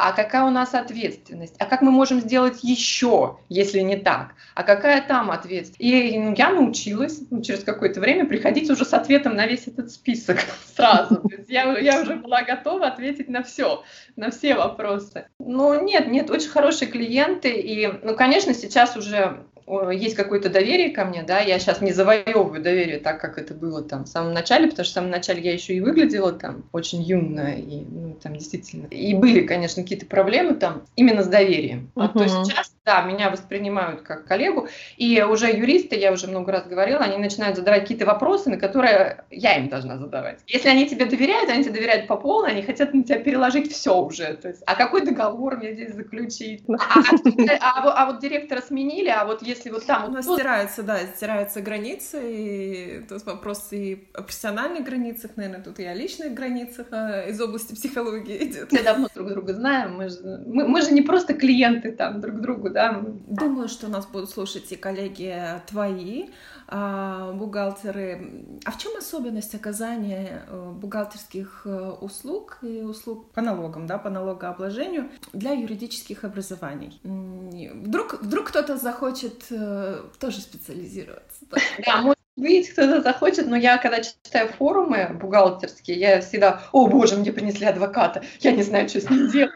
а 0.00 0.12
какая 0.12 0.44
у 0.44 0.50
нас 0.50 0.74
ответственность, 0.74 1.56
а 1.58 1.66
как 1.66 1.82
мы 1.82 1.90
можем 1.90 2.20
сделать 2.20 2.62
еще, 2.62 3.38
если 3.48 3.80
не 3.80 3.96
так, 3.96 4.34
а 4.54 4.62
какая 4.62 5.02
там 5.02 5.32
ответственность. 5.32 5.80
И 5.80 6.16
ну, 6.16 6.34
я 6.36 6.50
научилась 6.50 7.20
ну, 7.30 7.42
через 7.42 7.64
какое-то 7.64 7.98
время 7.98 8.24
приходить 8.24 8.70
уже 8.70 8.84
с 8.84 8.94
ответом 8.94 9.34
на 9.34 9.48
весь 9.48 9.66
этот 9.66 9.90
список 9.90 10.38
сразу. 10.76 11.16
То 11.16 11.36
есть 11.36 11.50
я, 11.50 11.76
я 11.78 12.00
уже 12.00 12.14
была 12.14 12.42
готова 12.42 12.86
ответить 12.86 13.28
на 13.28 13.42
все, 13.42 13.82
на 14.14 14.30
все 14.30 14.54
вопросы. 14.54 15.26
Но 15.40 15.74
нет, 15.74 16.06
нет, 16.06 16.30
очень 16.30 16.50
хорошие 16.50 16.88
клиенты, 16.88 17.50
и, 17.50 17.88
ну, 18.04 18.14
конечно, 18.14 18.54
сейчас 18.54 18.96
уже 18.96 19.46
есть 19.90 20.14
какое-то 20.14 20.48
доверие 20.48 20.90
ко 20.90 21.04
мне, 21.04 21.22
да, 21.22 21.40
я 21.40 21.58
сейчас 21.58 21.80
не 21.80 21.92
завоевываю 21.92 22.62
доверие 22.62 22.98
так, 22.98 23.20
как 23.20 23.38
это 23.38 23.54
было 23.54 23.82
там 23.82 24.04
в 24.04 24.08
самом 24.08 24.32
начале, 24.32 24.68
потому 24.68 24.84
что 24.84 24.92
в 24.92 24.94
самом 24.94 25.10
начале 25.10 25.42
я 25.42 25.52
еще 25.52 25.74
и 25.74 25.80
выглядела 25.80 26.32
там 26.32 26.64
очень 26.72 27.02
юно, 27.02 27.54
и 27.56 27.84
ну, 27.88 28.16
там 28.22 28.34
действительно. 28.36 28.86
И 28.86 29.14
были, 29.14 29.46
конечно, 29.46 29.82
какие-то 29.82 30.06
проблемы 30.06 30.54
там 30.54 30.82
именно 30.96 31.22
с 31.22 31.28
доверием. 31.28 31.90
Uh-huh. 31.94 32.12
то 32.12 32.22
есть 32.22 32.34
сейчас, 32.44 32.72
да, 32.88 33.02
меня 33.02 33.28
воспринимают 33.28 34.00
как 34.00 34.24
коллегу, 34.24 34.66
и 34.96 35.22
уже 35.22 35.48
юристы, 35.48 35.94
я 35.94 36.10
уже 36.10 36.26
много 36.26 36.52
раз 36.52 36.66
говорила, 36.66 37.00
они 37.00 37.18
начинают 37.18 37.56
задавать 37.56 37.82
какие-то 37.82 38.06
вопросы, 38.06 38.48
на 38.48 38.56
которые 38.56 39.24
я 39.30 39.58
им 39.58 39.68
должна 39.68 39.98
задавать. 39.98 40.40
Если 40.46 40.70
они 40.70 40.88
тебе 40.88 41.04
доверяют, 41.04 41.50
они 41.50 41.64
тебе 41.64 41.74
доверяют 41.74 42.06
по 42.06 42.16
полной, 42.16 42.52
они 42.52 42.62
хотят 42.62 42.94
на 42.94 43.04
тебя 43.04 43.18
переложить 43.18 43.70
все 43.70 43.94
уже. 43.94 44.32
То 44.36 44.48
есть, 44.48 44.62
а 44.64 44.74
какой 44.74 45.04
договор 45.04 45.58
мне 45.58 45.74
здесь 45.74 45.94
заключить? 45.94 46.64
А, 46.68 47.00
а, 47.60 47.82
а, 47.82 48.02
а 48.02 48.06
вот 48.06 48.20
директора 48.20 48.62
сменили, 48.62 49.10
а 49.10 49.26
вот 49.26 49.42
если 49.42 49.68
вот 49.68 49.84
там... 49.84 50.08
У 50.08 50.12
нас 50.12 50.24
стираются, 50.24 50.82
да, 50.82 50.98
стираются 51.14 51.60
границы, 51.60 52.18
и 52.22 53.04
тут 53.06 53.26
вопрос 53.26 53.68
и 53.72 54.08
о 54.14 54.22
профессиональных 54.22 54.84
границах, 54.84 55.32
наверное, 55.36 55.62
тут 55.62 55.78
и 55.78 55.84
о 55.84 55.92
личных 55.92 56.32
границах 56.32 56.86
а 56.90 57.28
из 57.28 57.38
области 57.38 57.74
психологии 57.74 58.44
идет. 58.44 58.72
Мы 58.72 58.82
давно 58.82 59.08
друг 59.14 59.28
друга 59.28 59.52
знаем, 59.52 59.96
мы 59.96 60.08
же, 60.08 60.42
мы, 60.46 60.66
мы 60.66 60.80
же 60.80 60.92
не 60.92 61.02
просто 61.02 61.34
клиенты 61.34 61.92
там 61.92 62.20
друг 62.22 62.40
другу, 62.40 62.70
да. 62.78 63.02
Думаю, 63.26 63.68
что 63.68 63.88
нас 63.88 64.06
будут 64.06 64.30
слушать 64.30 64.70
и 64.72 64.76
коллеги 64.76 65.34
твои, 65.66 66.28
а, 66.70 67.32
бухгалтеры. 67.32 68.44
А 68.64 68.70
в 68.70 68.78
чем 68.78 68.96
особенность 68.96 69.54
оказания 69.54 70.42
э, 70.46 70.72
бухгалтерских 70.72 71.62
э, 71.64 71.90
услуг 72.00 72.58
и 72.60 72.82
услуг 72.82 73.30
по 73.30 73.40
налогам, 73.40 73.86
да, 73.86 73.96
по 73.96 74.10
налогообложению 74.10 75.08
для 75.32 75.52
юридических 75.52 76.24
образований? 76.24 77.00
Вдруг, 77.02 78.20
вдруг 78.20 78.48
кто-то 78.48 78.76
захочет 78.76 79.46
э, 79.50 80.02
тоже 80.20 80.40
специализироваться? 80.40 81.46
Да, 81.86 82.14
Видите, 82.38 82.72
кто-то 82.72 83.02
захочет, 83.02 83.48
но 83.48 83.56
я, 83.56 83.78
когда 83.78 84.00
читаю 84.00 84.48
форумы 84.48 85.10
бухгалтерские, 85.20 85.98
я 85.98 86.20
всегда, 86.20 86.62
о 86.70 86.86
боже, 86.86 87.16
мне 87.16 87.32
принесли 87.32 87.66
адвоката, 87.66 88.22
я 88.40 88.52
не 88.52 88.62
знаю, 88.62 88.88
что 88.88 89.00
с 89.00 89.10
ним 89.10 89.28
делать. 89.28 89.54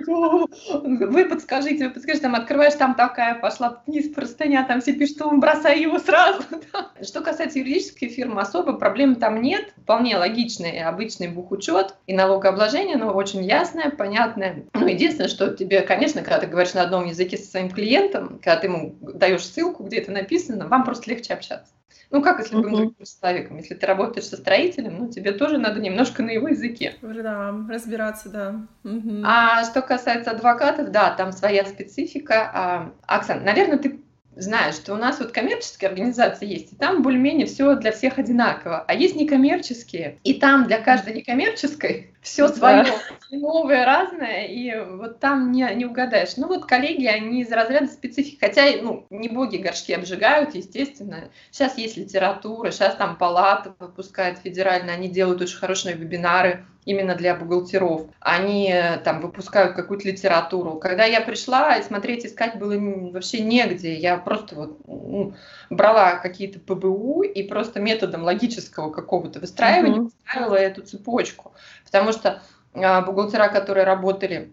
Вы 0.83 1.25
подскажите, 1.27 1.87
вы 1.87 1.95
подскажите, 1.95 2.23
там 2.23 2.35
открываешь, 2.35 2.75
там 2.75 2.97
такая, 2.97 3.37
пошла 3.37 3.83
вниз 3.87 4.13
простыня, 4.13 4.65
там 4.65 4.81
все 4.81 4.95
пишут, 4.95 5.19
бросай 5.39 5.81
его 5.81 6.01
сразу. 6.01 6.43
Что 7.03 7.21
касается 7.21 7.61
юридической 7.61 8.09
фирмы, 8.09 8.41
особо 8.41 8.73
проблем 8.73 9.15
там 9.15 9.41
нет, 9.41 9.73
вполне 9.83 10.17
логичный 10.17 10.83
обычный 10.83 11.29
бухучет 11.29 11.95
и 12.09 12.15
налогообложение, 12.15 12.97
но 12.97 13.13
очень 13.13 13.45
ясное, 13.45 13.91
понятное. 13.91 14.65
Ну, 14.75 14.89
единственное, 14.89 15.29
что 15.29 15.55
тебе, 15.55 15.83
конечно, 15.83 16.23
когда 16.23 16.41
ты 16.41 16.47
говоришь 16.49 16.75
на 16.75 16.83
одном 16.83 17.07
языке 17.07 17.37
со 17.37 17.49
своим 17.49 17.71
клиентом, 17.71 18.41
когда 18.43 18.57
ты 18.57 18.67
ему 18.67 18.97
даешь 19.01 19.47
ссылку, 19.47 19.85
где 19.85 19.99
это 19.99 20.11
написано, 20.11 20.67
вам 20.67 20.85
просто 20.85 21.09
легче 21.11 21.35
общаться. 21.35 21.73
Ну, 22.11 22.23
как 22.23 22.41
если 22.41 22.55
любым 22.55 22.75
другим 22.75 22.97
человеком. 23.05 23.57
Если 23.57 23.75
ты 23.75 23.87
работаешь 23.87 24.27
со 24.27 24.37
строителем, 24.37 24.99
ну, 24.99 25.11
тебе 25.11 25.33
тоже 25.33 25.59
надо 25.59 25.81
немножко 25.81 26.23
на 26.23 26.31
его 26.31 26.49
языке. 26.49 26.95
Да, 27.01 27.55
разбираться, 27.69 28.29
да. 28.29 28.67
Угу. 28.85 29.23
А 29.25 29.65
что 29.65 29.81
касается 29.81 30.31
адвокатов, 30.31 30.91
да, 30.91 31.11
там 31.11 31.33
своя 31.33 31.65
специфика. 31.65 32.51
А, 32.53 32.93
Оксан, 33.07 33.45
наверное, 33.45 33.79
ты 33.79 34.01
знаешь, 34.37 34.77
что 34.77 34.95
у 34.95 34.97
нас 34.97 35.21
вот 35.21 35.33
коммерческие 35.33 35.89
организации 35.89 36.47
есть, 36.47 36.73
и 36.73 36.77
там 36.77 37.03
более-менее 37.03 37.47
все 37.47 37.75
для 37.75 37.93
всех 37.93 38.19
одинаково, 38.19 38.85
а 38.87 38.95
есть 38.95 39.17
некоммерческие, 39.17 40.19
и 40.25 40.35
там 40.35 40.67
для 40.67 40.81
каждой 40.81 41.15
некоммерческой 41.15 42.15
все 42.23 42.49
свое, 42.49 42.87
новое, 43.31 43.85
разное, 43.85 44.47
и 44.47 44.75
вот 44.79 45.19
там 45.19 45.53
не, 45.53 45.69
не 45.75 45.85
угадаешь. 45.85 46.37
Ну 46.37 46.47
вот 46.47 46.67
коллеги, 46.67 47.07
они 47.07 47.43
из 47.43 47.51
разряда 47.51 47.89
специфики, 47.89 48.39
хотя, 48.41 48.65
ну, 48.81 49.07
не 49.11 49.29
боги 49.29 49.57
горшки 49.57 49.93
обжигают, 49.93 50.55
естественно. 50.55 51.31
Сейчас 51.51 51.77
есть 51.79 51.97
литература, 51.97 52.71
сейчас 52.71 52.95
там 52.95 53.17
палата 53.17 53.75
выпускает 53.79 54.39
федерально, 54.39 54.93
они 54.93 55.09
делают 55.09 55.41
очень 55.41 55.59
хорошие 55.59 55.95
вебинары, 55.95 56.65
именно 56.85 57.15
для 57.15 57.35
бухгалтеров. 57.35 58.07
Они 58.21 58.71
э, 58.73 58.99
там 58.99 59.21
выпускают 59.21 59.75
какую-то 59.77 60.09
литературу. 60.09 60.79
Когда 60.79 61.05
я 61.05 61.21
пришла, 61.21 61.77
и 61.77 61.83
смотреть, 61.83 62.27
искать 62.27 62.57
было 62.59 62.75
вообще 63.11 63.41
негде. 63.41 63.95
Я 63.95 64.17
просто 64.17 64.55
вот 64.57 64.81
ну, 64.87 65.35
брала 65.71 66.17
какие-то 66.17 66.59
ПБУ 66.59 67.23
и 67.23 67.43
просто 67.45 67.81
методом 67.81 68.23
логического 68.23 68.91
какого-то 68.91 69.41
выстраивания 69.41 70.01
uh-huh. 70.01 70.11
выстраивала 70.11 70.57
эту 70.57 70.83
цепочку. 70.83 71.53
Потому 71.85 72.13
что 72.13 72.43
а, 72.75 73.03
бухгалтера, 73.03 73.49
которые 73.49 73.85
работали 73.85 74.53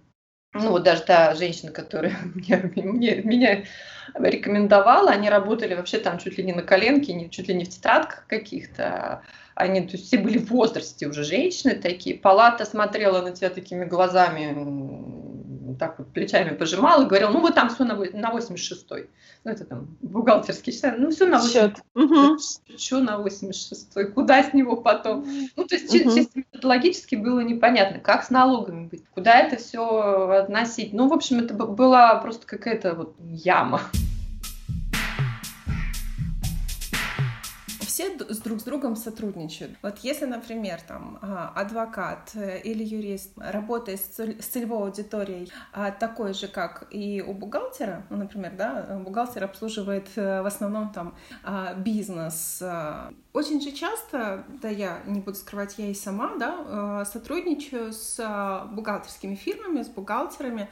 ну 0.54 0.72
вот 0.72 0.84
даже 0.84 1.04
та 1.04 1.36
женщина, 1.36 1.72
которая 1.72 2.16
мне, 2.36 2.58
мне, 2.74 3.16
меня 3.22 3.64
рекомендовала, 4.16 5.12
они 5.12 5.30
работали 5.30 5.76
вообще 5.76 6.00
там 6.00 6.18
чуть 6.18 6.38
ли 6.38 6.44
не 6.44 6.54
на 6.54 6.64
коленке, 6.64 7.14
не, 7.14 7.30
чуть 7.30 7.48
ли 7.48 7.54
не 7.54 7.66
в 7.66 7.70
тетрадках 7.70 8.26
каких-то. 8.28 9.22
Они, 9.60 9.82
то 9.82 9.98
есть 9.98 10.08
все 10.08 10.18
были 10.18 10.38
в 10.38 10.50
возрасте 10.52 11.06
уже 11.08 11.26
женщины 11.26 11.76
такие. 11.76 12.16
Палата 12.16 12.64
смотрела 12.64 13.22
на 13.22 13.32
тебя 13.32 13.50
такими 13.50 13.84
глазами, 13.84 14.56
так 15.78 16.00
вот 16.00 16.14
плечами 16.14 16.56
пожимал 16.56 17.02
и 17.02 17.06
говорил, 17.06 17.30
ну, 17.32 17.42
вот 17.42 17.56
там 17.56 17.70
все 17.70 17.84
на, 17.84 17.96
на 17.96 18.32
86-й. 18.34 19.10
Ну, 19.44 19.52
это 19.52 19.66
там 19.66 19.98
бухгалтерский 20.02 20.72
счет. 20.72 20.96
Ну, 20.98 21.10
все 21.12 21.26
на 21.26 21.40
86 21.40 21.84
угу. 21.96 22.38
Что 22.78 23.00
на 23.00 23.22
86-й? 23.22 24.12
Куда 24.12 24.44
с 24.44 24.54
него 24.54 24.78
потом? 24.78 25.26
Ну, 25.56 25.66
то 25.66 25.76
есть 25.76 25.94
угу. 25.94 26.16
чисто 26.16 26.40
методологически 26.40 27.16
было 27.16 27.42
непонятно, 27.42 28.00
как 28.00 28.24
с 28.24 28.30
налогами 28.30 28.88
быть, 28.88 29.04
куда 29.14 29.40
это 29.40 29.58
все 29.58 30.40
относить. 30.42 30.94
Ну, 30.94 31.08
в 31.08 31.14
общем, 31.14 31.40
это 31.40 31.54
была 31.54 32.16
просто 32.16 32.48
какая-то 32.48 32.94
вот 32.94 33.16
яма. 33.20 33.82
Все 38.00 38.18
с 38.34 38.38
друг 38.38 38.62
с 38.62 38.64
другом 38.64 38.96
сотрудничают. 38.96 39.78
Вот 39.82 39.98
если, 40.00 40.24
например, 40.24 40.80
там 40.88 41.20
а, 41.22 41.52
адвокат 41.54 42.32
э, 42.34 42.62
или 42.62 42.82
юрист 42.82 43.34
работает 43.36 44.00
с 44.00 44.46
целевой 44.46 44.88
аудиторией 44.88 45.52
а, 45.74 45.92
такой 45.92 46.34
же, 46.34 46.48
как 46.48 46.88
и 46.92 47.22
у 47.22 47.34
бухгалтера, 47.34 48.06
ну, 48.10 48.16
например, 48.16 48.54
да, 48.56 49.02
бухгалтер 49.04 49.44
обслуживает 49.44 50.08
э, 50.16 50.42
в 50.42 50.46
основном 50.46 50.94
там 50.94 51.16
а, 51.44 51.74
бизнес. 51.74 52.64
Очень 53.34 53.62
же 53.62 53.72
часто, 53.72 54.46
да, 54.62 54.70
я 54.70 55.02
не 55.06 55.20
буду 55.20 55.36
скрывать, 55.36 55.76
я 55.78 55.88
и 55.88 55.94
сама, 55.94 56.36
да, 56.40 57.06
сотрудничаю 57.06 57.94
с 57.94 58.18
бухгалтерскими 58.72 59.36
фирмами, 59.36 59.84
с 59.84 59.88
бухгалтерами. 59.88 60.68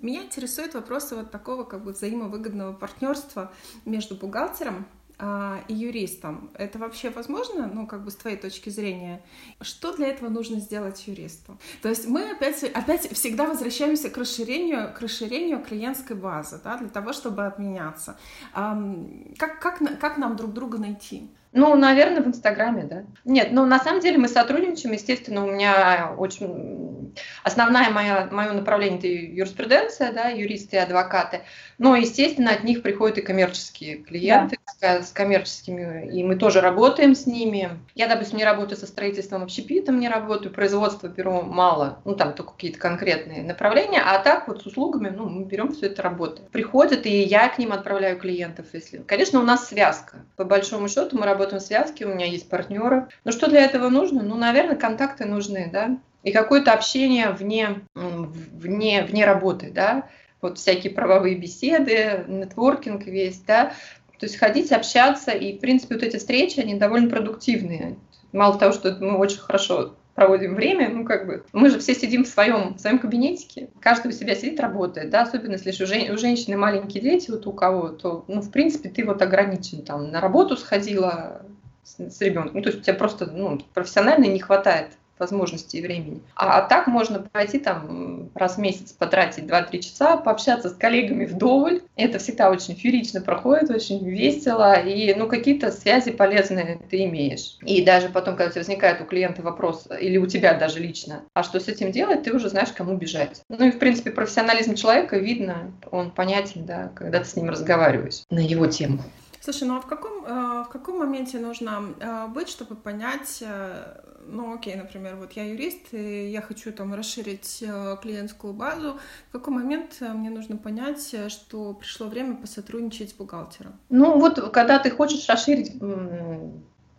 Меня 0.00 0.22
интересует 0.22 0.74
вопросы 0.74 1.16
вот 1.16 1.32
такого 1.32 1.64
как 1.64 1.82
бы 1.82 1.92
взаимовыгодного 1.92 2.74
партнерства 2.74 3.52
между 3.84 4.14
бухгалтером 4.14 4.86
а, 5.22 5.62
и 5.68 5.74
юристом. 5.74 6.50
Это 6.54 6.78
вообще 6.78 7.10
возможно, 7.10 7.66
ну, 7.66 7.86
как 7.86 8.04
бы 8.04 8.10
с 8.10 8.16
твоей 8.16 8.38
точки 8.38 8.70
зрения? 8.70 9.22
Что 9.60 9.94
для 9.94 10.08
этого 10.08 10.30
нужно 10.30 10.60
сделать 10.60 11.06
юристу? 11.06 11.58
То 11.82 11.90
есть 11.90 12.08
мы 12.08 12.30
опять, 12.30 12.64
опять 12.64 13.12
всегда 13.12 13.46
возвращаемся 13.46 14.08
к 14.08 14.16
расширению, 14.16 14.94
к 14.94 15.00
расширению 15.00 15.62
клиентской 15.62 16.16
базы, 16.16 16.58
да, 16.64 16.78
для 16.78 16.88
того, 16.88 17.12
чтобы 17.12 17.44
обменяться. 17.44 18.18
Как, 18.54 19.60
как, 19.60 20.00
как 20.00 20.16
нам 20.16 20.36
друг 20.36 20.54
друга 20.54 20.78
найти? 20.78 21.28
Ну, 21.52 21.74
наверное, 21.74 22.22
в 22.22 22.28
Инстаграме, 22.28 22.84
да. 22.84 23.04
Нет, 23.24 23.48
ну, 23.50 23.66
на 23.66 23.80
самом 23.80 24.00
деле 24.00 24.18
мы 24.18 24.28
сотрудничаем, 24.28 24.94
естественно, 24.94 25.44
у 25.44 25.50
меня 25.50 26.14
очень... 26.16 27.12
Основное 27.42 27.90
мое, 27.90 28.28
мое 28.30 28.52
направление– 28.52 28.98
это 29.00 29.08
юриспруденция, 29.08 30.12
да, 30.12 30.28
юристы 30.28 30.76
и 30.76 30.78
адвокаты. 30.78 31.40
Но, 31.78 31.96
естественно, 31.96 32.52
от 32.52 32.62
них 32.62 32.82
приходят 32.82 33.18
и 33.18 33.22
коммерческие 33.22 33.96
клиенты 33.96 34.58
да. 34.80 35.02
с 35.02 35.10
коммерческими, 35.10 36.08
и 36.12 36.22
мы 36.22 36.36
тоже 36.36 36.60
работаем 36.60 37.16
с 37.16 37.26
ними. 37.26 37.70
Я, 37.96 38.06
допустим, 38.06 38.38
не 38.38 38.44
работаю 38.44 38.78
со 38.78 38.86
строительством 38.86 39.42
общепитом, 39.42 39.98
не 39.98 40.08
работаю, 40.08 40.52
производство 40.52 41.08
беру 41.08 41.42
мало, 41.42 41.98
ну, 42.04 42.14
там 42.14 42.32
только 42.34 42.52
какие-то 42.52 42.78
конкретные 42.78 43.42
направления, 43.42 44.00
а 44.00 44.20
так 44.20 44.46
вот 44.46 44.62
с 44.62 44.66
услугами, 44.66 45.08
ну, 45.08 45.28
мы 45.28 45.44
берем 45.44 45.72
все 45.72 45.86
это 45.86 46.02
работаем. 46.02 46.48
Приходят, 46.52 47.06
и 47.06 47.22
я 47.22 47.48
к 47.48 47.58
ним 47.58 47.72
отправляю 47.72 48.18
клиентов, 48.20 48.66
если... 48.72 48.98
Конечно, 48.98 49.40
у 49.40 49.42
нас 49.42 49.66
связка. 49.66 50.18
По 50.40 50.46
большому 50.46 50.88
счету 50.88 51.18
мы 51.18 51.26
работаем 51.26 51.60
в 51.60 51.62
связке, 51.66 52.06
у 52.06 52.14
меня 52.14 52.24
есть 52.24 52.48
партнеры. 52.48 53.08
Но 53.24 53.30
что 53.30 53.50
для 53.50 53.60
этого 53.60 53.90
нужно? 53.90 54.22
Ну, 54.22 54.36
наверное, 54.36 54.74
контакты 54.74 55.26
нужны, 55.26 55.68
да, 55.70 55.98
и 56.22 56.32
какое-то 56.32 56.72
общение 56.72 57.28
вне, 57.28 57.82
вне, 57.94 59.04
вне 59.04 59.26
работы, 59.26 59.70
да, 59.70 60.08
вот 60.40 60.56
всякие 60.56 60.94
правовые 60.94 61.36
беседы, 61.36 62.24
нетворкинг 62.26 63.04
весь, 63.04 63.40
да, 63.40 63.74
то 64.18 64.24
есть 64.24 64.38
ходить, 64.38 64.72
общаться, 64.72 65.32
и, 65.32 65.58
в 65.58 65.60
принципе, 65.60 65.96
вот 65.96 66.04
эти 66.04 66.16
встречи, 66.16 66.58
они 66.58 66.72
довольно 66.72 67.10
продуктивные. 67.10 67.98
Мало 68.32 68.58
того, 68.58 68.72
что 68.72 68.96
мы 68.98 69.18
очень 69.18 69.40
хорошо 69.40 69.94
проводим 70.14 70.54
время, 70.54 70.88
ну 70.88 71.04
как 71.04 71.26
бы, 71.26 71.44
мы 71.52 71.70
же 71.70 71.78
все 71.78 71.94
сидим 71.94 72.24
в 72.24 72.28
своем, 72.28 72.74
в 72.74 72.80
своем 72.80 72.98
кабинетике, 72.98 73.68
каждый 73.80 74.08
у 74.08 74.12
себя 74.12 74.34
сидит, 74.34 74.60
работает, 74.60 75.10
да, 75.10 75.22
особенно 75.22 75.52
если 75.52 75.70
у, 75.70 75.86
жен, 75.86 76.12
у 76.12 76.18
женщины 76.18 76.56
маленькие 76.56 77.02
дети, 77.02 77.30
вот 77.30 77.46
у 77.46 77.52
кого, 77.52 77.88
то, 77.88 78.24
ну, 78.28 78.40
в 78.40 78.50
принципе, 78.50 78.88
ты 78.88 79.04
вот 79.04 79.22
ограничен, 79.22 79.82
там, 79.82 80.10
на 80.10 80.20
работу 80.20 80.56
сходила 80.56 81.42
с, 81.82 81.98
с 81.98 82.20
ребенком, 82.20 82.56
ну, 82.56 82.62
то 82.62 82.68
есть 82.68 82.80
у 82.80 82.82
тебя 82.82 82.94
просто, 82.94 83.26
ну, 83.26 83.60
профессионально 83.72 84.26
не 84.26 84.40
хватает 84.40 84.88
возможностей 85.20 85.78
и 85.78 85.82
времени. 85.82 86.20
А, 86.34 86.62
так 86.62 86.86
можно 86.86 87.20
пойти 87.20 87.58
там 87.58 88.30
раз 88.34 88.56
в 88.56 88.58
месяц 88.58 88.92
потратить 88.92 89.44
2-3 89.44 89.78
часа, 89.78 90.16
пообщаться 90.16 90.70
с 90.70 90.74
коллегами 90.74 91.24
вдоволь. 91.26 91.82
Это 91.96 92.18
всегда 92.18 92.50
очень 92.50 92.74
феерично 92.74 93.20
проходит, 93.20 93.70
очень 93.70 94.04
весело, 94.08 94.74
и 94.80 95.14
ну 95.14 95.28
какие-то 95.28 95.70
связи 95.70 96.10
полезные 96.10 96.80
ты 96.90 97.04
имеешь. 97.04 97.56
И 97.64 97.84
даже 97.84 98.08
потом, 98.08 98.36
когда 98.36 98.48
у 98.48 98.52
тебя 98.52 98.60
возникает 98.60 99.00
у 99.00 99.04
клиента 99.04 99.42
вопрос, 99.42 99.86
или 100.00 100.16
у 100.16 100.26
тебя 100.26 100.54
даже 100.54 100.80
лично, 100.80 101.22
а 101.34 101.42
что 101.42 101.60
с 101.60 101.68
этим 101.68 101.92
делать, 101.92 102.22
ты 102.22 102.32
уже 102.32 102.48
знаешь, 102.48 102.70
кому 102.72 102.96
бежать. 102.96 103.42
Ну 103.48 103.66
и 103.66 103.70
в 103.70 103.78
принципе 103.78 104.10
профессионализм 104.10 104.74
человека 104.74 105.18
видно, 105.18 105.72
он 105.90 106.10
понятен, 106.10 106.64
да, 106.64 106.90
когда 106.94 107.20
ты 107.20 107.26
с 107.26 107.36
ним 107.36 107.50
разговариваешь 107.50 108.22
на 108.30 108.40
его 108.40 108.66
тему. 108.66 109.02
Слушай, 109.40 109.68
ну 109.68 109.76
а 109.76 109.80
в 109.80 109.86
каком, 109.86 110.24
э, 110.24 110.64
в 110.64 110.68
каком 110.70 110.98
моменте 110.98 111.38
нужно 111.38 111.94
э, 111.98 112.26
быть, 112.28 112.50
чтобы 112.50 112.76
понять, 112.76 113.38
э, 113.40 114.02
ну 114.26 114.54
окей, 114.54 114.74
например, 114.74 115.16
вот 115.16 115.32
я 115.32 115.44
юрист, 115.44 115.92
и 115.92 116.30
я 116.30 116.42
хочу 116.42 116.72
там 116.72 116.92
расширить 116.92 117.64
клиентскую 118.02 118.52
базу, 118.52 118.98
в 119.30 119.32
какой 119.32 119.54
момент 119.54 119.96
мне 120.00 120.28
нужно 120.28 120.58
понять, 120.58 121.14
что 121.28 121.72
пришло 121.72 122.06
время 122.06 122.36
посотрудничать 122.36 123.10
с 123.10 123.14
бухгалтером? 123.14 123.80
Ну 123.88 124.18
вот, 124.18 124.52
когда 124.52 124.78
ты 124.78 124.90
хочешь 124.90 125.26
расширить 125.26 125.72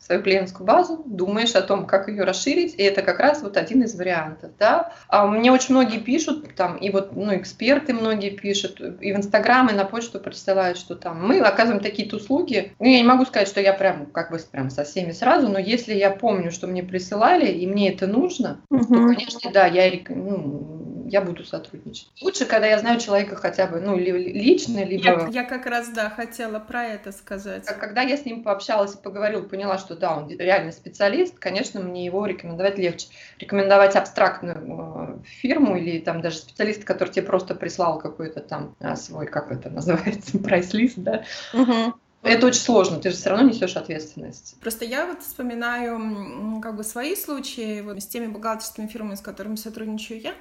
свою 0.01 0.24
клиентскую 0.24 0.65
базу, 0.65 1.03
думаешь 1.05 1.55
о 1.55 1.62
том, 1.62 1.86
как 1.86 2.08
ее 2.08 2.24
расширить, 2.24 2.74
и 2.75 2.81
это 2.81 3.03
как 3.03 3.20
раз 3.20 3.43
вот 3.43 3.55
один 3.55 3.84
из 3.84 3.96
вариантов, 3.96 4.51
да. 4.58 4.93
А 5.08 5.27
мне 5.27 5.51
очень 5.51 5.75
многие 5.75 6.00
пишут, 6.00 6.55
там, 6.55 6.77
и 6.77 6.89
вот, 6.89 7.15
ну, 7.15 7.36
эксперты 7.36 7.93
многие 7.93 8.31
пишут, 8.31 8.81
и 8.81 9.13
в 9.13 9.15
Инстаграм, 9.15 9.70
и 9.70 9.74
на 9.74 9.86
почту 9.86 10.20
присылают, 10.20 10.77
что 10.77 10.96
там 10.96 11.25
мы 11.25 11.39
оказываем 11.39 11.84
такие-то 11.84 12.15
услуги. 12.15 12.74
Ну, 12.79 12.88
я 12.88 12.98
не 12.98 13.03
могу 13.03 13.25
сказать, 13.25 13.48
что 13.48 13.62
я 13.62 13.74
прям, 13.74 14.08
как 14.08 14.31
бы, 14.31 14.39
прям 14.51 14.72
со 14.72 14.84
всеми 14.84 15.12
сразу, 15.12 15.48
но 15.50 15.60
если 15.60 15.93
я 15.93 16.10
помню, 16.10 16.51
что 16.51 16.65
мне 16.65 16.81
присылали, 16.81 17.51
и 17.51 17.67
мне 17.67 17.93
это 17.93 18.08
нужно, 18.08 18.62
угу. 18.70 18.84
то, 18.84 19.08
конечно, 19.08 19.51
да, 19.51 19.67
я, 19.67 19.91
ну, 20.10 20.90
я 21.12 21.22
буду 21.22 21.44
сотрудничать. 21.44 22.08
Лучше, 22.22 22.46
когда 22.46 22.68
я 22.68 22.80
знаю 22.80 23.00
человека 23.00 23.36
хотя 23.36 23.68
бы, 23.68 23.82
ну, 23.82 23.98
лично, 23.98 24.84
либо... 24.84 25.03
Я, 25.03 25.27
я 25.27 25.44
как 25.44 25.65
раз, 25.65 25.89
да, 25.89 26.10
хотела 26.10 26.60
про 26.60 26.86
это 26.86 27.12
сказать. 27.12 27.65
Когда 27.65 28.01
я 28.01 28.15
с 28.15 28.25
ним 28.25 28.44
пообщалась 28.44 28.96
и 28.96 28.98
поговорила, 28.98 29.41
поняла, 29.41 29.77
что 29.77 29.96
да, 29.96 30.15
он 30.15 30.30
реально 30.30 30.72
специалист, 30.72 31.38
конечно, 31.38 31.82
мне 31.82 32.06
его 32.06 32.25
рекомендовать 32.25 32.77
легче. 32.77 33.08
Рекомендовать 33.39 33.96
абстрактную 33.98 34.58
э, 34.58 35.24
фирму 35.25 35.75
или 35.75 36.00
там 36.00 36.22
даже 36.22 36.38
специалист, 36.38 36.86
который 36.86 37.10
тебе 37.10 37.25
просто 37.25 37.56
прислал 37.56 38.00
какой-то 38.00 38.39
там 38.39 38.75
а, 38.80 38.96
свой, 38.96 39.27
как 39.27 39.51
это 39.51 39.70
называется, 39.70 40.39
прайс-лист, 40.44 40.98
да, 40.98 41.25
угу. 41.53 41.94
Это 42.23 42.47
очень 42.47 42.61
сложно, 42.61 42.99
ты 42.99 43.09
же 43.09 43.15
все 43.15 43.29
равно 43.29 43.49
несешь 43.49 43.75
ответственность. 43.75 44.55
Просто 44.61 44.85
я 44.85 45.07
вот 45.07 45.23
вспоминаю 45.23 46.61
как 46.61 46.75
бы 46.75 46.83
свои 46.83 47.15
случаи 47.15 47.81
вот, 47.81 48.01
с 48.01 48.05
теми 48.05 48.27
бухгалтерскими 48.27 48.87
фирмами, 48.87 49.15
с 49.15 49.21
которыми 49.21 49.55
сотрудничаю 49.55 50.21
я, 50.21 50.33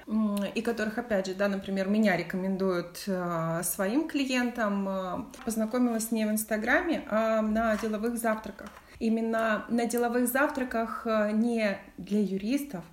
и 0.54 0.60
которых, 0.60 0.99
опять 0.99 1.26
же, 1.26 1.34
да, 1.34 1.49
например, 1.49 1.88
меня 1.88 2.16
рекомендуют 2.16 3.04
э, 3.06 3.62
своим 3.64 4.08
клиентам. 4.08 4.88
Э, 4.88 5.25
познакомилась 5.44 6.10
не 6.10 6.26
в 6.26 6.30
Инстаграме, 6.30 7.04
а 7.08 7.40
на 7.40 7.76
деловых 7.78 8.18
завтраках. 8.18 8.68
Именно 8.99 9.64
на 9.70 9.87
деловых 9.87 10.28
завтраках 10.28 11.06
э, 11.06 11.30
не 11.32 11.78
для 11.96 12.20
юристов, 12.20 12.84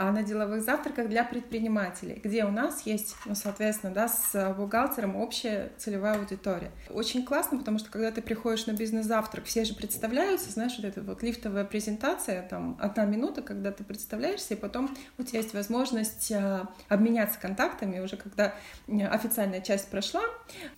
на 0.00 0.22
деловых 0.22 0.62
завтраках 0.62 1.08
для 1.08 1.24
предпринимателей, 1.24 2.20
где 2.24 2.44
у 2.44 2.50
нас 2.50 2.82
есть, 2.86 3.16
ну, 3.26 3.34
соответственно, 3.34 3.92
да, 3.92 4.08
с 4.08 4.54
бухгалтером 4.54 5.16
общая 5.16 5.72
целевая 5.76 6.18
аудитория. 6.18 6.70
Очень 6.88 7.24
классно, 7.24 7.58
потому 7.58 7.78
что 7.78 7.90
когда 7.90 8.10
ты 8.10 8.22
приходишь 8.22 8.66
на 8.66 8.72
бизнес-завтрак, 8.72 9.44
все 9.44 9.64
же 9.64 9.74
представляются, 9.74 10.50
знаешь, 10.50 10.76
вот 10.76 10.86
эта 10.86 11.02
вот 11.02 11.22
лифтовая 11.22 11.64
презентация, 11.64 12.48
там, 12.48 12.78
одна 12.80 13.04
минута, 13.04 13.42
когда 13.42 13.72
ты 13.72 13.84
представляешься, 13.84 14.54
и 14.54 14.56
потом 14.56 14.96
у 15.18 15.22
тебя 15.22 15.40
есть 15.40 15.52
возможность 15.52 16.32
а, 16.32 16.68
обменяться 16.88 17.38
контактами, 17.38 18.00
уже 18.00 18.16
когда 18.16 18.54
официальная 18.88 19.60
часть 19.60 19.88
прошла, 19.88 20.22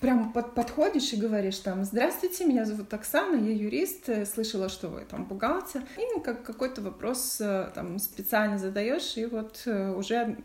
прям 0.00 0.32
под, 0.32 0.54
подходишь 0.54 1.12
и 1.12 1.16
говоришь 1.16 1.58
там, 1.58 1.84
здравствуйте, 1.84 2.44
меня 2.44 2.64
зовут 2.64 2.92
Оксана, 2.92 3.36
я 3.36 3.52
юрист, 3.52 4.08
слышала, 4.32 4.68
что 4.68 4.88
вы 4.88 5.02
там 5.02 5.24
бухгалтер, 5.26 5.82
и 5.96 6.20
как 6.20 6.42
какой-то 6.42 6.82
вопрос 6.82 7.40
э, 7.40 7.70
там 7.74 7.98
специально 7.98 8.58
задаешь, 8.58 9.11
и 9.16 9.26
вот 9.26 9.62
э, 9.66 9.92
уже 9.92 10.36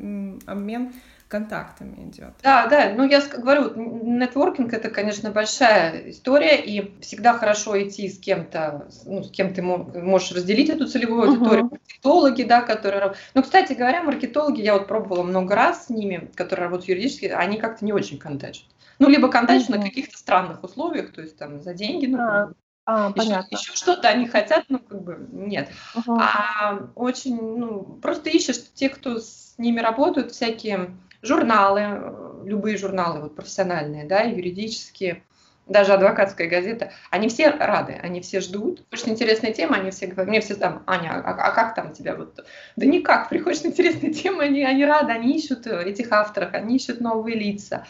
обмен 0.46 0.94
контактами 1.28 2.10
идет. 2.10 2.34
Да, 2.42 2.68
да, 2.68 2.94
ну 2.96 3.08
я 3.08 3.22
говорю, 3.22 3.74
нетворкинг 3.76 4.74
это, 4.74 4.90
конечно, 4.90 5.32
большая 5.32 6.10
история, 6.12 6.56
и 6.62 7.00
всегда 7.02 7.34
хорошо 7.34 7.82
идти 7.82 8.08
с 8.08 8.18
кем-то, 8.18 8.88
ну, 9.06 9.24
с 9.24 9.32
кем 9.32 9.54
ты 9.54 9.62
можешь 9.62 10.32
разделить 10.32 10.70
эту 10.70 10.88
целевую 10.88 11.30
аудиторию, 11.30 11.66
uh-huh. 11.66 11.72
маркетологи, 11.72 12.44
да, 12.44 12.62
которые... 12.62 13.14
Ну, 13.34 13.44
кстати 13.44 13.74
говоря, 13.74 14.04
маркетологи, 14.04 14.62
я 14.62 14.74
вот 14.74 14.88
пробовала 14.88 15.24
много 15.24 15.56
раз 15.56 15.88
с 15.88 15.90
ними, 15.90 16.32
которые 16.36 16.66
работают 16.66 16.90
юридически, 16.90 17.26
они 17.26 17.58
как-то 17.58 17.84
не 17.84 17.94
очень 17.94 18.18
контачат. 18.18 18.66
Ну, 19.00 19.10
либо 19.10 19.30
контачат 19.30 19.70
uh-huh. 19.70 19.78
на 19.78 19.84
каких-то 19.84 20.18
странных 20.18 20.64
условиях, 20.64 21.12
то 21.12 21.22
есть 21.22 21.38
там 21.38 21.62
за 21.62 21.74
деньги, 21.74 22.06
ну, 22.06 22.18
uh-huh. 22.18 22.54
А, 22.88 23.12
понятно. 23.12 23.58
Еще, 23.58 23.74
что-то 23.76 24.08
они 24.08 24.28
хотят, 24.28 24.64
ну, 24.70 24.80
как 24.80 25.04
бы, 25.04 25.28
нет. 25.34 25.70
Uh-huh. 25.94 26.18
А 26.22 26.88
очень, 26.96 27.36
ну, 27.36 27.84
просто 28.02 28.30
ищешь 28.30 28.64
те, 28.74 28.88
кто 28.88 29.20
с 29.20 29.56
ними 29.58 29.82
работают, 29.82 30.32
всякие 30.32 30.92
журналы, 31.22 31.82
э, 31.82 32.44
любые 32.46 32.78
журналы, 32.78 33.24
вот 33.24 33.36
профессиональные, 33.36 34.06
да, 34.06 34.22
юридические, 34.22 35.22
даже 35.66 35.92
адвокатская 35.92 36.48
газета, 36.48 36.94
они 37.12 37.28
все 37.28 37.50
рады, 37.50 38.00
они 38.02 38.22
все 38.22 38.40
ждут. 38.40 38.86
Очень 38.94 39.12
интересная 39.12 39.52
тема, 39.52 39.76
они 39.76 39.92
все 39.92 40.08
говорят, 40.08 40.30
мне 40.30 40.40
все 40.40 40.56
там, 40.56 40.84
Аня, 40.88 41.22
а, 41.26 41.32
а 41.32 41.52
как 41.52 41.76
там 41.76 41.92
тебя 41.92 42.16
вот? 42.16 42.40
Да 42.78 42.86
никак, 42.86 43.28
приходишь 43.28 43.64
на 43.64 43.68
интересные 43.68 44.14
темы, 44.14 44.44
они, 44.44 44.64
они 44.64 44.86
рады, 44.86 45.12
они 45.12 45.36
ищут 45.36 45.68
этих 45.68 46.14
авторов, 46.14 46.54
они 46.54 46.78
ищут 46.78 47.02
новые 47.02 47.38
лица. 47.38 47.86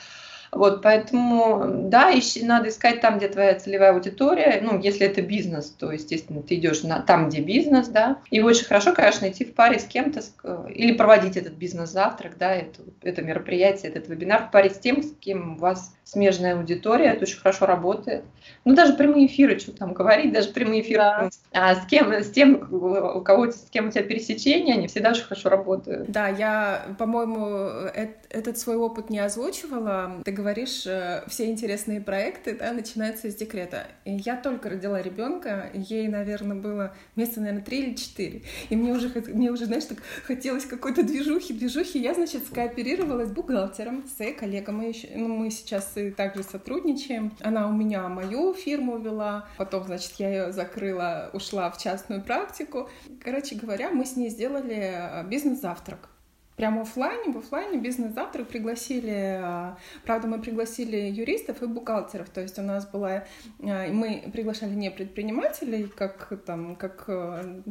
Вот, 0.58 0.82
поэтому, 0.82 1.66
да, 1.90 2.18
ищи, 2.18 2.44
надо 2.44 2.70
искать 2.70 3.02
там, 3.02 3.18
где 3.18 3.28
твоя 3.28 3.56
целевая 3.56 3.94
аудитория. 3.94 4.60
Ну, 4.62 4.80
если 4.80 5.06
это 5.06 5.22
бизнес, 5.22 5.70
то, 5.70 5.92
естественно, 5.92 6.42
ты 6.42 6.56
идешь 6.56 6.84
на, 6.84 7.00
там, 7.02 7.30
где 7.30 7.42
бизнес, 7.42 7.88
да. 7.88 8.18
И 8.32 8.42
очень 8.42 8.66
хорошо, 8.66 8.94
конечно, 8.94 9.30
идти 9.30 9.46
в 9.46 9.54
паре 9.54 9.80
с 9.80 9.84
кем-то 9.84 10.22
или 10.70 10.94
проводить 10.94 11.38
этот 11.38 11.54
бизнес-завтрак, 11.54 12.38
да, 12.38 12.56
это, 12.56 12.82
это 13.04 13.22
мероприятие, 13.22 13.92
этот 13.92 14.08
вебинар 14.08 14.48
в 14.48 14.52
паре 14.52 14.70
с 14.70 14.80
тем, 14.80 15.04
с 15.04 15.12
кем 15.20 15.56
у 15.56 15.60
вас 15.60 15.94
смежная 16.04 16.56
аудитория, 16.56 17.08
это 17.08 17.24
очень 17.24 17.38
хорошо 17.38 17.66
работает. 17.66 18.24
Ну, 18.64 18.76
даже 18.76 18.94
прямые 18.94 19.28
эфиры, 19.28 19.60
что 19.60 19.74
там 19.74 19.94
говорить, 19.94 20.32
даже 20.32 20.50
прямые 20.50 20.82
эфиры 20.82 21.00
да. 21.00 21.30
а, 21.52 21.76
с 21.76 21.86
кем, 21.86 22.14
с 22.14 22.32
тем, 22.32 22.68
у 22.72 23.22
кого 23.22 23.52
с 23.52 23.68
кем 23.70 23.90
у 23.90 23.92
тебя 23.92 24.04
пересечения, 24.04 24.76
они 24.76 24.88
всегда 24.88 25.10
очень 25.10 25.24
хорошо 25.24 25.50
работают. 25.50 26.10
Да, 26.10 26.30
я, 26.30 26.96
по-моему, 26.98 27.90
этот 28.30 28.58
свой 28.58 28.78
опыт 28.78 29.10
не 29.10 29.20
озвучивала. 29.20 30.14
Ты 30.24 30.32
говоришь, 30.32 30.47
э, 30.86 31.24
все 31.28 31.50
интересные 31.50 32.02
проекты 32.02 32.56
да, 32.56 32.72
начинаются 32.72 33.28
из 33.28 33.36
декрета. 33.36 33.88
И 34.06 34.14
я 34.14 34.36
только 34.36 34.70
родила 34.70 35.02
ребенка, 35.02 35.70
ей, 35.74 36.08
наверное, 36.08 36.58
было 36.58 36.96
месяца, 37.16 37.42
наверное, 37.42 37.64
три 37.64 37.84
или 37.84 37.96
четыре. 37.96 38.44
И 38.70 38.76
мне 38.76 38.94
уже, 38.94 39.10
мне 39.28 39.52
уже, 39.52 39.66
знаешь, 39.66 39.86
так 39.86 40.00
хотелось 40.24 40.66
какой-то 40.66 41.04
движухи, 41.04 41.54
движухи. 41.54 42.00
Я, 42.00 42.14
значит, 42.14 42.46
скооперировалась 42.46 43.30
с 43.30 43.32
бухгалтером, 43.32 44.06
с 44.08 44.34
коллегом. 44.34 44.78
Мы, 44.78 44.90
еще, 44.90 45.10
ну, 45.16 45.28
мы 45.28 45.50
сейчас 45.52 45.98
и 45.98 46.12
также 46.12 46.44
сотрудничаем. 46.44 47.36
Она 47.42 47.68
у 47.68 47.74
меня 47.74 48.08
мою 48.08 48.54
фирму 48.54 48.98
вела, 48.98 49.48
потом, 49.58 49.86
значит, 49.86 50.14
я 50.18 50.30
ее 50.30 50.52
закрыла, 50.52 51.30
ушла 51.34 51.70
в 51.72 51.78
частную 51.78 52.22
практику. 52.22 52.90
Короче 53.24 53.56
говоря, 53.56 53.90
мы 53.90 54.06
с 54.06 54.16
ней 54.16 54.30
сделали 54.30 54.76
э, 54.76 55.28
бизнес-завтрак 55.28 56.10
прямо 56.58 56.82
офлайне, 56.82 57.32
в 57.32 57.38
офлайне 57.38 57.78
бизнес-завтрак 57.78 58.48
пригласили, 58.48 59.40
а, 59.42 59.78
правда, 60.04 60.28
мы 60.28 60.42
пригласили 60.42 60.98
юристов 60.98 61.62
и 61.62 61.68
бухгалтеров, 61.68 62.30
то 62.30 62.42
есть 62.42 62.60
у 62.60 62.64
нас 62.64 62.86
была, 62.86 63.24
а, 63.62 63.88
мы 63.88 64.30
приглашали 64.34 64.74
не 64.74 64.92
предпринимателей, 64.92 65.88
как 65.88 66.34
там, 66.46 66.76
как 66.76 67.06
э, 67.08 67.62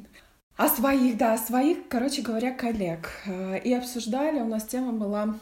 а 0.57 0.69
своих, 0.69 1.19
да, 1.19 1.37
своих, 1.37 1.89
короче 1.89 2.23
говоря, 2.23 2.53
коллег. 2.53 3.11
И 3.63 3.75
обсуждали, 3.75 4.41
у 4.41 4.47
нас 4.47 4.65
тема 4.65 4.93
была 4.93 5.35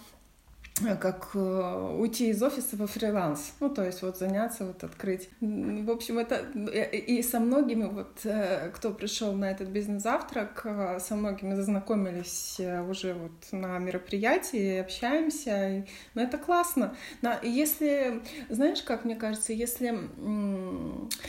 как 1.00 1.30
э, 1.34 1.96
уйти 1.98 2.30
из 2.30 2.42
офиса 2.42 2.76
во 2.76 2.88
фриланс, 2.88 3.52
ну, 3.60 3.70
то 3.70 3.84
есть 3.84 4.02
вот 4.02 4.18
заняться, 4.18 4.66
вот 4.66 4.82
открыть. 4.82 5.28
В 5.40 5.90
общем, 5.90 6.18
это 6.18 6.44
э, 6.54 6.96
и 6.96 7.22
со 7.22 7.38
многими, 7.38 7.84
вот, 7.84 8.26
кто 8.74 8.90
пришел 8.90 9.32
на 9.34 9.52
этот 9.52 9.68
бизнес-завтрак, 9.68 10.66
со 10.98 11.14
многими 11.14 11.54
зазнакомились 11.54 12.60
уже 12.88 13.14
вот 13.14 13.52
на 13.52 13.78
мероприятии, 13.78 14.78
общаемся, 14.78 15.68
и, 15.68 15.84
ну, 16.14 16.22
это 16.22 16.38
классно. 16.38 16.96
Но 17.22 17.34
если, 17.42 18.22
знаешь, 18.48 18.82
как 18.82 19.04
мне 19.04 19.14
кажется, 19.14 19.52
если 19.52 19.96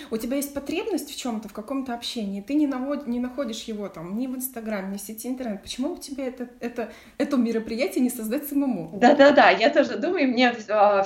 у 0.10 0.18
тебя 0.18 0.38
есть 0.38 0.56
потребность 0.56 1.12
в 1.12 1.16
чем-то, 1.16 1.50
в 1.50 1.54
каком-то 1.54 1.94
общении, 1.94 2.42
ты 2.42 2.56
не, 2.56 2.66
навод, 2.66 3.06
не 3.06 3.20
находишь 3.20 3.64
его 3.64 3.90
там 3.90 4.18
ни 4.18 4.26
в 4.26 4.36
Инстаграме, 4.36 4.94
ни 4.94 4.98
в 4.98 5.02
сети 5.02 5.28
интернет, 5.28 5.62
почему 5.62 5.94
у 5.94 5.98
тебя 5.98 6.26
это, 6.26 6.50
это, 6.62 6.92
это 7.20 7.38
мероприятие 7.38 8.04
не 8.04 8.10
создать 8.10 8.48
самому? 8.48 8.98
Да-да, 9.00 9.35
да, 9.36 9.50
я 9.50 9.70
тоже 9.70 9.98
думаю, 9.98 10.28
мне 10.30 10.54
а, 10.70 11.04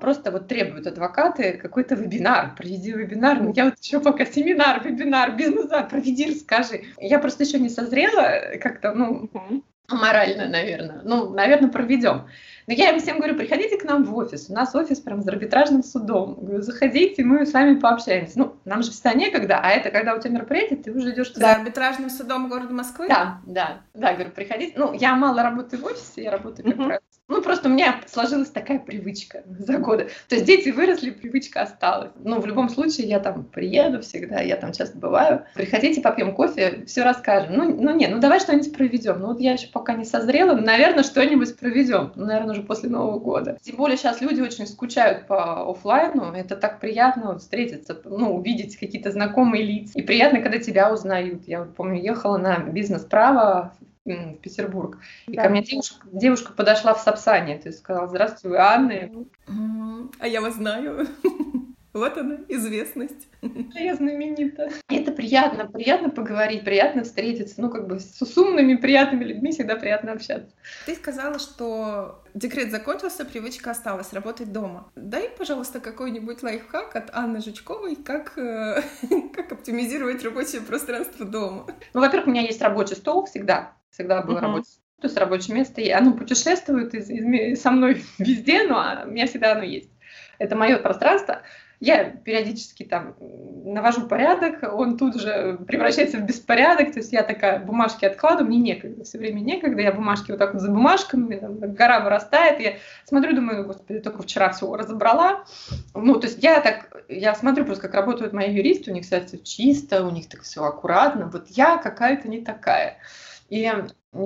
просто 0.00 0.30
вот 0.30 0.48
требуют 0.48 0.86
адвокаты 0.86 1.52
какой-то 1.54 1.94
вебинар, 1.94 2.54
проведи 2.56 2.92
вебинар, 2.92 3.40
ну 3.40 3.52
я 3.54 3.66
вот 3.66 3.78
еще 3.80 4.00
пока 4.00 4.24
семинар, 4.26 4.82
вебинар, 4.82 5.36
бизнес, 5.36 5.68
да, 5.68 5.82
проведи, 5.82 6.30
расскажи. 6.30 6.84
Я 6.98 7.18
просто 7.18 7.44
еще 7.44 7.58
не 7.58 7.68
созрела 7.68 8.56
как-то, 8.60 8.92
ну, 8.92 9.30
морально, 9.88 10.48
наверное. 10.48 11.00
Ну, 11.04 11.30
наверное, 11.30 11.70
проведем. 11.70 12.28
Но 12.66 12.74
я 12.74 12.90
им 12.90 12.98
всем 12.98 13.18
говорю, 13.18 13.36
приходите 13.36 13.78
к 13.78 13.84
нам 13.84 14.04
в 14.04 14.16
офис. 14.16 14.50
У 14.50 14.52
нас 14.52 14.74
офис 14.74 14.98
прям 14.98 15.22
с 15.22 15.28
арбитражным 15.28 15.84
судом. 15.84 16.34
Говорю, 16.40 16.62
заходите, 16.62 17.22
мы 17.22 17.46
с 17.46 17.52
вами 17.52 17.78
пообщаемся. 17.78 18.38
Ну, 18.38 18.56
нам 18.64 18.82
же 18.82 18.90
всегда 18.90 19.14
некогда, 19.14 19.60
а 19.62 19.70
это 19.70 19.90
когда 19.90 20.14
у 20.14 20.20
тебя 20.20 20.30
мероприятие, 20.30 20.78
ты 20.78 20.92
уже 20.92 21.12
идешь 21.12 21.28
туда. 21.28 21.52
За 21.52 21.60
арбитражным 21.60 22.10
судом 22.10 22.48
города 22.48 22.72
Москвы? 22.72 23.06
Да, 23.08 23.40
да, 23.46 23.82
да, 23.94 24.14
говорю, 24.14 24.30
приходите. 24.30 24.72
Ну, 24.76 24.92
я 24.92 25.14
мало 25.14 25.42
работаю 25.42 25.80
в 25.80 25.86
офисе, 25.86 26.24
я 26.24 26.32
работаю 26.32 26.72
как 26.72 26.88
раз 26.88 27.00
ну, 27.28 27.42
просто 27.42 27.68
у 27.68 27.72
меня 27.72 28.00
сложилась 28.06 28.50
такая 28.50 28.78
привычка 28.78 29.42
за 29.58 29.78
годы. 29.78 30.10
То 30.28 30.36
есть 30.36 30.46
дети 30.46 30.68
выросли, 30.68 31.10
привычка 31.10 31.62
осталась. 31.62 32.12
Ну, 32.22 32.40
в 32.40 32.46
любом 32.46 32.68
случае, 32.68 33.08
я 33.08 33.18
там 33.18 33.44
приеду 33.44 34.00
всегда, 34.00 34.40
я 34.40 34.56
там 34.56 34.72
часто 34.72 34.96
бываю. 34.96 35.44
Приходите, 35.54 36.00
попьем 36.00 36.34
кофе, 36.34 36.84
все 36.86 37.02
расскажем. 37.02 37.56
Ну, 37.56 37.82
ну 37.82 37.94
нет, 37.96 38.10
ну 38.12 38.20
давай 38.20 38.38
что-нибудь 38.38 38.72
проведем. 38.72 39.20
Ну, 39.20 39.28
вот 39.28 39.40
я 39.40 39.54
еще 39.54 39.68
пока 39.68 39.94
не 39.94 40.04
созрела, 40.04 40.54
но, 40.54 40.62
наверное, 40.62 41.02
что-нибудь 41.02 41.58
проведем. 41.58 42.12
Ну, 42.14 42.26
наверное, 42.26 42.52
уже 42.52 42.62
после 42.62 42.90
Нового 42.90 43.18
года. 43.18 43.58
Тем 43.60 43.76
более 43.76 43.96
сейчас 43.96 44.20
люди 44.20 44.40
очень 44.40 44.66
скучают 44.66 45.26
по 45.26 45.68
офлайну. 45.68 46.32
Это 46.32 46.56
так 46.56 46.78
приятно 46.78 47.36
встретиться, 47.38 48.00
ну, 48.04 48.36
увидеть 48.36 48.76
какие-то 48.76 49.10
знакомые 49.10 49.64
лица. 49.64 49.98
И 49.98 50.02
приятно, 50.02 50.40
когда 50.40 50.58
тебя 50.58 50.92
узнают. 50.92 51.48
Я 51.48 51.62
помню, 51.62 52.00
ехала 52.00 52.38
на 52.38 52.58
бизнес-право 52.58 53.74
в 53.80 53.95
Петербург. 54.06 54.98
И 55.26 55.36
да. 55.36 55.44
ко 55.44 55.48
мне 55.48 55.62
девушка, 55.62 56.06
девушка 56.12 56.52
подошла 56.52 56.94
в 56.94 57.00
Сапсане, 57.00 57.58
то 57.58 57.68
есть 57.68 57.80
сказала, 57.80 58.08
здравствуй, 58.08 58.52
вы 58.52 58.58
Анна. 58.58 59.10
А 60.18 60.26
я 60.26 60.40
вас 60.40 60.54
знаю. 60.54 61.06
Вот 61.96 62.18
она, 62.18 62.36
известность. 62.48 63.26
Я 63.74 63.94
знаменита. 63.94 64.68
Это 64.90 65.12
приятно, 65.12 65.64
приятно 65.64 66.10
поговорить, 66.10 66.62
приятно 66.62 67.04
встретиться. 67.04 67.54
Ну, 67.56 67.70
как 67.70 67.86
бы 67.86 68.00
с, 68.00 68.18
с 68.18 68.36
умными, 68.36 68.74
приятными 68.74 69.24
людьми 69.24 69.50
всегда 69.50 69.76
приятно 69.76 70.12
общаться. 70.12 70.54
Ты 70.84 70.94
сказала, 70.94 71.38
что 71.38 72.22
декрет 72.34 72.70
закончился, 72.70 73.24
привычка 73.24 73.70
осталась, 73.70 74.12
работать 74.12 74.52
дома. 74.52 74.92
Дай, 74.94 75.30
пожалуйста, 75.30 75.80
какой-нибудь 75.80 76.42
лайфхак 76.42 76.94
от 76.96 77.14
Анны 77.14 77.40
Жучковой, 77.40 77.96
как, 77.96 78.36
э, 78.36 78.82
как 79.34 79.52
оптимизировать 79.52 80.22
рабочее 80.22 80.60
пространство 80.60 81.24
дома. 81.24 81.66
Ну, 81.94 82.00
во-первых, 82.02 82.26
у 82.26 82.30
меня 82.30 82.42
есть 82.42 82.60
рабочий 82.60 82.96
стол 82.96 83.24
всегда 83.24 83.72
всегда 83.96 84.22
было 84.22 84.38
uh-huh. 84.38 84.42
рабочее 84.42 84.80
то 85.00 85.08
есть 85.08 85.18
рабочее 85.18 85.54
место, 85.54 85.80
и 85.82 85.90
оно 85.90 86.14
путешествует 86.14 86.94
из, 86.94 87.10
из, 87.10 87.60
со 87.60 87.70
мной 87.70 88.02
везде, 88.18 88.62
но 88.66 89.02
у 89.04 89.10
меня 89.10 89.26
всегда 89.26 89.52
оно 89.52 89.62
есть. 89.62 89.90
Это 90.38 90.56
мое 90.56 90.78
пространство. 90.78 91.42
Я 91.78 92.04
периодически 92.04 92.84
там 92.84 93.14
навожу 93.20 94.08
порядок, 94.08 94.62
он 94.62 94.96
тут 94.96 95.20
же 95.20 95.58
превращается 95.66 96.16
в 96.16 96.22
беспорядок, 96.22 96.92
то 96.92 97.00
есть 97.00 97.12
я 97.12 97.22
такая 97.22 97.58
бумажки 97.58 98.06
откладываю, 98.06 98.46
мне 98.46 98.58
некогда, 98.58 99.04
все 99.04 99.18
время 99.18 99.40
некогда, 99.40 99.82
я 99.82 99.92
бумажки 99.92 100.30
вот 100.30 100.38
так 100.38 100.54
вот 100.54 100.62
за 100.62 100.70
бумажками, 100.70 101.36
там, 101.36 101.58
гора 101.58 102.00
вырастает, 102.00 102.60
я 102.60 102.76
смотрю, 103.04 103.36
думаю, 103.36 103.66
господи, 103.66 103.98
только 103.98 104.22
вчера 104.22 104.52
все 104.52 104.74
разобрала. 104.74 105.44
Ну, 105.94 106.18
то 106.18 106.28
есть 106.28 106.42
я 106.42 106.62
так, 106.62 107.04
я 107.08 107.34
смотрю 107.34 107.66
просто, 107.66 107.82
как 107.82 107.94
работают 107.94 108.32
мои 108.32 108.54
юристы, 108.54 108.90
у 108.90 108.94
них, 108.94 109.02
кстати, 109.02 109.36
чисто, 109.36 110.06
у 110.06 110.10
них 110.10 110.30
так 110.30 110.40
все 110.40 110.64
аккуратно, 110.64 111.26
вот 111.26 111.48
я 111.48 111.76
какая-то 111.76 112.26
не 112.28 112.40
такая. 112.40 112.96
И 113.48 113.72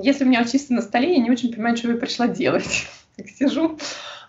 если 0.01 0.23
у 0.23 0.27
меня 0.27 0.45
чисто 0.45 0.73
на 0.73 0.81
столе, 0.81 1.13
я 1.15 1.21
не 1.21 1.31
очень 1.31 1.51
понимаю, 1.51 1.77
что 1.77 1.89
я 1.91 1.97
пришла 1.97 2.27
делать. 2.27 2.87
Так 3.17 3.27
сижу. 3.27 3.77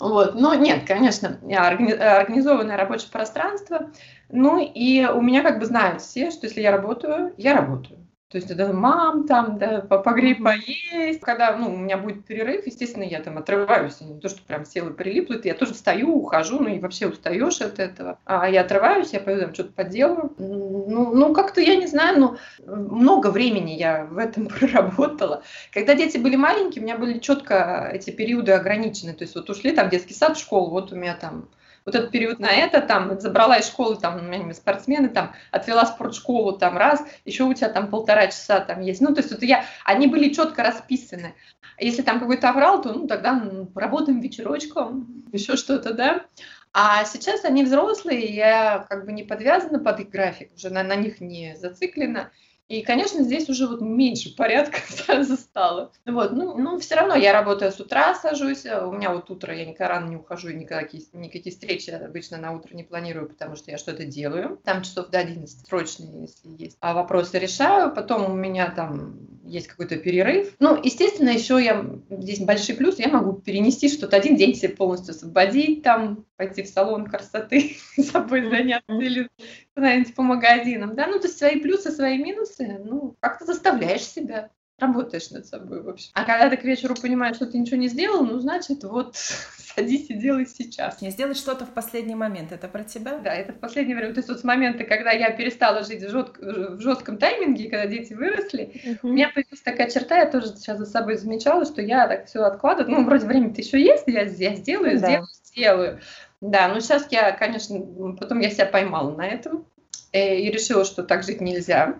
Вот. 0.00 0.34
Но 0.34 0.54
нет, 0.54 0.84
конечно, 0.84 1.38
организованное 1.40 2.76
рабочее 2.76 3.10
пространство. 3.12 3.92
Ну 4.28 4.58
и 4.58 5.06
у 5.06 5.20
меня 5.20 5.42
как 5.42 5.60
бы 5.60 5.66
знают 5.66 6.02
все, 6.02 6.32
что 6.32 6.46
если 6.46 6.62
я 6.62 6.72
работаю, 6.72 7.32
я 7.36 7.54
работаю. 7.54 8.00
То 8.32 8.38
есть, 8.38 8.56
да, 8.56 8.72
мам, 8.72 9.26
там, 9.26 9.58
да, 9.58 9.82
погрей, 9.82 10.34
поесть. 10.34 11.20
Когда, 11.20 11.54
ну, 11.54 11.74
у 11.74 11.76
меня 11.76 11.98
будет 11.98 12.24
перерыв, 12.24 12.66
естественно, 12.66 13.02
я 13.02 13.20
там 13.20 13.36
отрываюсь, 13.36 14.00
не 14.00 14.18
то, 14.18 14.30
что 14.30 14.40
прям 14.42 14.64
села 14.64 14.88
и 14.88 14.94
прилипла, 14.94 15.36
я 15.44 15.52
тоже 15.52 15.74
встаю, 15.74 16.16
ухожу, 16.16 16.58
ну, 16.58 16.68
и 16.68 16.78
вообще 16.78 17.08
устаешь 17.08 17.60
от 17.60 17.78
этого. 17.78 18.18
А 18.24 18.48
я 18.48 18.62
отрываюсь, 18.62 19.12
я 19.12 19.20
пойду 19.20 19.42
там 19.42 19.52
что-то 19.52 19.72
поделаю. 19.74 20.32
Ну, 20.38 21.14
ну 21.14 21.34
как-то, 21.34 21.60
я 21.60 21.76
не 21.76 21.86
знаю, 21.86 22.18
ну, 22.18 22.36
много 22.66 23.26
времени 23.26 23.72
я 23.72 24.06
в 24.06 24.16
этом 24.16 24.46
проработала. 24.60 25.42
Когда 25.70 25.94
дети 25.94 26.16
были 26.16 26.36
маленькие, 26.36 26.80
у 26.80 26.86
меня 26.86 26.96
были 26.96 27.18
четко 27.18 27.90
эти 27.92 28.12
периоды 28.12 28.52
ограничены. 28.52 29.12
То 29.12 29.24
есть, 29.24 29.34
вот 29.34 29.50
ушли 29.50 29.72
там 29.72 29.90
детский 29.90 30.14
сад, 30.14 30.38
школу, 30.38 30.70
вот 30.70 30.90
у 30.90 30.96
меня 30.96 31.14
там 31.16 31.50
вот 31.84 31.94
этот 31.94 32.10
период 32.10 32.38
на 32.38 32.50
это, 32.50 32.80
там, 32.80 33.18
забрала 33.20 33.58
из 33.58 33.66
школы, 33.66 33.96
там, 33.96 34.52
спортсмены, 34.52 35.08
там, 35.08 35.34
отвела 35.50 35.86
спортшколу, 35.86 36.52
там, 36.52 36.76
раз, 36.76 37.02
еще 37.24 37.44
у 37.44 37.54
тебя 37.54 37.68
там 37.68 37.88
полтора 37.88 38.26
часа 38.26 38.60
там 38.60 38.80
есть. 38.80 39.00
Ну, 39.00 39.14
то 39.14 39.20
есть 39.20 39.32
вот 39.32 39.42
я, 39.42 39.64
они 39.84 40.06
были 40.06 40.32
четко 40.32 40.62
расписаны. 40.62 41.34
Если 41.78 42.02
там 42.02 42.20
какой-то 42.20 42.50
аврал, 42.50 42.82
то, 42.82 42.92
ну, 42.92 43.06
тогда 43.06 43.32
ну, 43.32 43.68
работаем 43.74 44.20
вечерочком, 44.20 45.24
еще 45.32 45.56
что-то, 45.56 45.94
да. 45.94 46.26
А 46.72 47.04
сейчас 47.04 47.44
они 47.44 47.64
взрослые, 47.64 48.34
я 48.34 48.86
как 48.88 49.04
бы 49.04 49.12
не 49.12 49.24
подвязана 49.24 49.78
под 49.78 50.00
их 50.00 50.10
график, 50.10 50.52
уже 50.54 50.70
на, 50.70 50.82
на 50.82 50.96
них 50.96 51.20
не 51.20 51.54
зациклена. 51.56 52.30
И, 52.72 52.80
конечно, 52.80 53.22
здесь 53.22 53.50
уже 53.50 53.66
вот 53.66 53.82
меньше 53.82 54.34
порядка 54.34 54.78
стало. 55.36 55.92
Вот, 56.06 56.32
ну, 56.32 56.56
ну, 56.56 56.78
все 56.78 56.94
равно 56.94 57.14
я 57.14 57.34
работаю 57.34 57.70
с 57.70 57.78
утра, 57.78 58.14
сажусь, 58.14 58.64
у 58.64 58.92
меня 58.92 59.12
вот 59.12 59.28
утро, 59.28 59.54
я 59.54 59.66
никогда 59.66 59.88
рано 59.88 60.08
не 60.08 60.16
ухожу, 60.16 60.48
и 60.48 60.54
никакие, 60.54 61.02
никакие 61.12 61.52
встречи 61.52 61.90
обычно 61.90 62.38
на 62.38 62.52
утро 62.52 62.74
не 62.74 62.82
планирую, 62.82 63.28
потому 63.28 63.56
что 63.56 63.70
я 63.70 63.76
что-то 63.76 64.06
делаю. 64.06 64.58
Там 64.64 64.80
часов 64.80 65.10
до 65.10 65.18
11 65.18 65.66
срочные, 65.68 66.22
если 66.22 66.48
есть. 66.48 66.78
А 66.80 66.94
вопросы 66.94 67.38
решаю, 67.38 67.94
потом 67.94 68.30
у 68.30 68.34
меня 68.34 68.70
там 68.70 69.18
есть 69.44 69.66
какой-то 69.66 69.96
перерыв. 69.96 70.54
Ну, 70.58 70.80
естественно, 70.82 71.30
еще 71.30 71.62
я, 71.62 71.84
здесь 72.10 72.40
большой 72.40 72.76
плюс, 72.76 72.98
я 72.98 73.08
могу 73.08 73.32
перенести 73.32 73.88
что-то 73.88 74.16
один 74.16 74.36
день 74.36 74.54
себе 74.54 74.70
полностью 74.70 75.12
освободить, 75.12 75.82
там, 75.82 76.24
пойти 76.36 76.62
в 76.62 76.68
салон 76.68 77.06
красоты, 77.06 77.76
собой 77.96 78.48
заняться 78.48 78.92
или 78.92 79.28
куда-нибудь 79.74 80.14
по 80.14 80.22
магазинам, 80.22 80.94
да, 80.94 81.06
ну, 81.06 81.18
то 81.18 81.26
есть 81.26 81.38
свои 81.38 81.60
плюсы, 81.60 81.90
свои 81.90 82.18
минусы, 82.18 82.80
ну, 82.84 83.16
как-то 83.20 83.44
заставляешь 83.44 84.02
себя 84.02 84.50
работаешь 84.82 85.30
над 85.30 85.46
собой, 85.46 85.80
в 85.82 85.88
общем. 85.88 86.10
А 86.12 86.24
когда 86.24 86.50
ты 86.50 86.56
к 86.56 86.64
вечеру 86.64 86.94
понимаешь, 86.94 87.36
что 87.36 87.46
ты 87.46 87.58
ничего 87.58 87.78
не 87.78 87.88
сделал, 87.88 88.24
ну, 88.24 88.38
значит, 88.38 88.84
вот 88.84 89.16
садись 89.16 90.10
и 90.10 90.14
делай 90.14 90.46
сейчас. 90.46 91.00
Не 91.00 91.10
сделать 91.10 91.38
что-то 91.38 91.64
в 91.64 91.70
последний 91.70 92.14
момент, 92.14 92.52
это 92.52 92.68
про 92.68 92.84
тебя? 92.84 93.18
Да, 93.18 93.32
это 93.32 93.52
в 93.52 93.58
последнее 93.58 93.96
время. 93.96 94.12
То 94.12 94.18
есть 94.18 94.28
вот 94.28 94.40
с 94.40 94.44
момента, 94.44 94.84
когда 94.84 95.12
я 95.12 95.30
перестала 95.30 95.82
жить 95.82 96.02
в, 96.02 96.10
жест... 96.10 96.36
в 96.38 96.80
жестком 96.80 97.18
тайминге, 97.18 97.70
когда 97.70 97.86
дети 97.86 98.12
выросли, 98.12 98.72
uh-huh. 98.84 98.98
у 99.02 99.08
меня 99.08 99.30
появилась 99.30 99.62
такая 99.62 99.90
черта, 99.90 100.18
я 100.18 100.26
тоже 100.26 100.48
сейчас 100.48 100.78
за 100.78 100.86
собой 100.86 101.16
замечала, 101.16 101.64
что 101.64 101.80
я 101.80 102.06
так 102.06 102.26
все 102.26 102.42
откладываю. 102.42 102.92
Ну, 102.92 103.04
вроде 103.04 103.26
время-то 103.26 103.60
еще 103.60 103.80
есть, 103.80 104.04
я, 104.06 104.22
я 104.22 104.54
сделаю, 104.56 105.00
да. 105.00 105.06
сделаю, 105.06 105.28
сделаю. 105.44 106.00
Да, 106.42 106.66
ну 106.68 106.80
сейчас 106.80 107.06
я, 107.10 107.30
конечно, 107.30 107.80
потом 108.18 108.40
я 108.40 108.50
себя 108.50 108.66
поймала 108.66 109.14
на 109.14 109.26
этом 109.26 109.64
э, 110.12 110.40
и 110.40 110.50
решила, 110.50 110.84
что 110.84 111.04
так 111.04 111.22
жить 111.22 111.40
нельзя. 111.40 111.98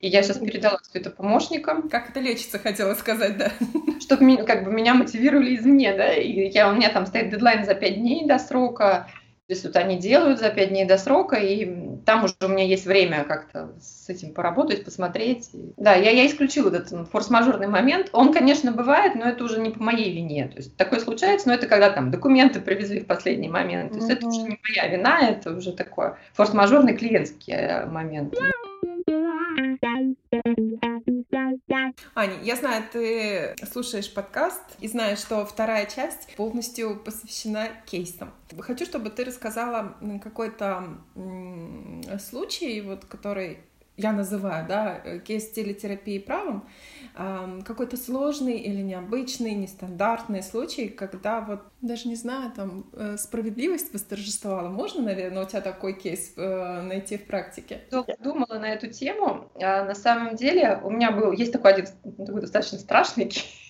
И 0.00 0.08
я 0.08 0.22
сейчас 0.22 0.38
передала 0.38 0.78
все 0.82 0.98
это 0.98 1.10
помощникам. 1.10 1.88
Как 1.88 2.08
это 2.08 2.20
лечится, 2.20 2.58
хотела 2.58 2.94
сказать, 2.94 3.36
да. 3.36 3.52
Чтобы 4.00 4.24
меня, 4.24 4.44
как 4.44 4.64
бы 4.64 4.72
меня 4.72 4.94
мотивировали 4.94 5.56
извне, 5.56 5.94
да. 5.94 6.14
И 6.14 6.48
я, 6.50 6.70
у 6.70 6.74
меня 6.74 6.88
там 6.88 7.06
стоит 7.06 7.30
дедлайн 7.30 7.64
за 7.64 7.74
5 7.74 7.94
дней 7.96 8.26
до 8.26 8.38
срока. 8.38 9.08
То 9.46 9.54
есть 9.54 9.64
вот 9.64 9.76
они 9.76 9.98
делают 9.98 10.38
за 10.38 10.48
5 10.48 10.68
дней 10.68 10.84
до 10.86 10.96
срока, 10.96 11.36
и 11.36 11.98
там 12.06 12.24
уже 12.24 12.34
у 12.40 12.48
меня 12.48 12.64
есть 12.64 12.86
время 12.86 13.24
как-то 13.24 13.72
с 13.80 14.08
этим 14.08 14.32
поработать, 14.32 14.84
посмотреть. 14.84 15.50
Да, 15.76 15.94
я, 15.94 16.12
я 16.12 16.26
исключила 16.26 16.68
этот 16.68 17.10
форс-мажорный 17.10 17.66
момент. 17.66 18.08
Он, 18.12 18.32
конечно, 18.32 18.72
бывает, 18.72 19.16
но 19.16 19.26
это 19.26 19.44
уже 19.44 19.60
не 19.60 19.70
по 19.70 19.82
моей 19.82 20.14
вине. 20.14 20.48
То 20.48 20.58
есть 20.58 20.76
такое 20.76 21.00
случается, 21.00 21.48
но 21.48 21.54
это 21.54 21.66
когда 21.66 21.90
там 21.90 22.10
документы 22.10 22.60
привезли 22.60 23.00
в 23.00 23.06
последний 23.06 23.48
момент. 23.48 23.90
То 23.90 23.96
есть 23.96 24.08
mm-hmm. 24.08 24.14
это 24.14 24.26
уже 24.28 24.40
не 24.42 24.58
моя 24.62 24.88
вина, 24.88 25.28
это 25.28 25.54
уже 25.54 25.72
такой 25.72 26.12
форс-мажорный 26.32 26.96
клиентский 26.96 27.52
э, 27.52 27.86
момент. 27.86 28.32
Аня, 32.14 32.34
я 32.42 32.56
знаю, 32.56 32.84
ты 32.92 33.54
слушаешь 33.70 34.12
подкаст 34.12 34.62
и 34.80 34.88
знаешь, 34.88 35.18
что 35.18 35.44
вторая 35.44 35.86
часть 35.86 36.34
полностью 36.36 36.96
посвящена 36.96 37.68
кейсам. 37.86 38.32
Хочу, 38.58 38.84
чтобы 38.84 39.10
ты 39.10 39.24
рассказала 39.24 39.96
какой-то 40.22 40.98
случай, 42.18 42.80
вот, 42.80 43.04
который 43.04 43.58
я 43.96 44.12
называю, 44.12 44.66
да, 44.66 45.18
кейс 45.20 45.50
телетерапии 45.50 46.18
правом, 46.18 46.68
какой-то 47.14 47.96
сложный 47.96 48.58
или 48.58 48.80
необычный, 48.80 49.54
нестандартный 49.54 50.42
случай, 50.42 50.88
когда 50.88 51.40
вот, 51.40 51.60
даже 51.80 52.08
не 52.08 52.16
знаю, 52.16 52.52
там 52.52 52.86
э, 52.92 53.16
справедливость 53.18 53.92
восторжествовала. 53.92 54.68
Можно, 54.68 55.02
наверное, 55.02 55.44
у 55.44 55.46
тебя 55.46 55.60
такой 55.60 55.94
кейс 55.94 56.32
э, 56.36 56.82
найти 56.82 57.18
в 57.18 57.26
практике? 57.26 57.82
Долго 57.90 58.16
думала 58.18 58.58
на 58.58 58.72
эту 58.72 58.88
тему. 58.88 59.50
А 59.60 59.84
на 59.84 59.94
самом 59.94 60.36
деле 60.36 60.80
у 60.82 60.90
меня 60.90 61.10
был, 61.10 61.32
есть 61.32 61.52
такой 61.52 61.72
один 61.72 61.86
такой 62.26 62.40
достаточно 62.40 62.78
страшный 62.78 63.26
кейс, 63.26 63.44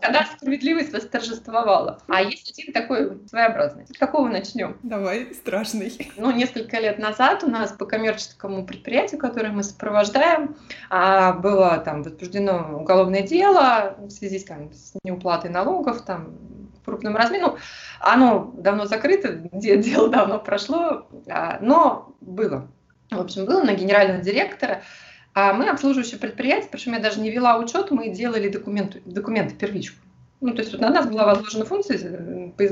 когда 0.00 0.26
справедливость 0.26 0.92
восторжествовала. 0.92 2.00
А 2.08 2.22
есть 2.22 2.50
один 2.50 2.72
такой 2.72 3.18
своеобразный. 3.26 3.86
С 3.86 3.98
какого 3.98 4.28
начнем? 4.28 4.76
Давай, 4.82 5.34
страшный. 5.34 5.92
Ну, 6.16 6.30
несколько 6.30 6.78
лет 6.78 6.98
назад 6.98 7.44
у 7.44 7.48
нас 7.48 7.72
по 7.72 7.86
коммерческому 7.86 8.66
предприятию, 8.66 9.20
которое 9.20 9.50
мы 9.50 9.62
сопровождаем, 9.62 10.56
а, 10.90 11.32
было 11.32 11.78
там 11.78 12.02
возбуждено 12.02 12.80
уголовное 12.80 13.22
дело 13.22 13.96
в 13.98 14.10
связи 14.10 14.38
там, 14.40 14.72
с 14.72 14.94
неуплатой 15.02 15.50
налогов, 15.50 16.02
там, 16.02 16.34
крупном 16.88 17.16
размере. 17.16 17.44
Ну, 17.46 17.56
оно 18.00 18.52
давно 18.56 18.86
закрыто, 18.86 19.34
дело 19.52 20.08
давно 20.08 20.38
прошло, 20.38 21.06
а, 21.28 21.58
но 21.60 22.14
было. 22.20 22.68
В 23.10 23.20
общем, 23.20 23.46
было 23.46 23.62
на 23.62 23.74
генерального 23.74 24.22
директора. 24.22 24.82
А 25.34 25.52
мы 25.52 25.68
обслуживающее 25.68 26.18
предприятие, 26.18 26.68
причем 26.70 26.94
я 26.94 26.98
даже 26.98 27.20
не 27.20 27.30
вела 27.30 27.58
учет, 27.58 27.90
мы 27.90 28.08
делали 28.08 28.48
документы, 28.48 29.02
документы 29.04 29.54
первичку. 29.54 29.98
Ну, 30.40 30.54
то 30.54 30.60
есть 30.60 30.72
вот 30.72 30.80
на 30.80 30.90
нас 30.90 31.06
была 31.06 31.26
возложена 31.26 31.64
функция 31.64 31.98
э, 31.98 32.50
по 32.56 32.64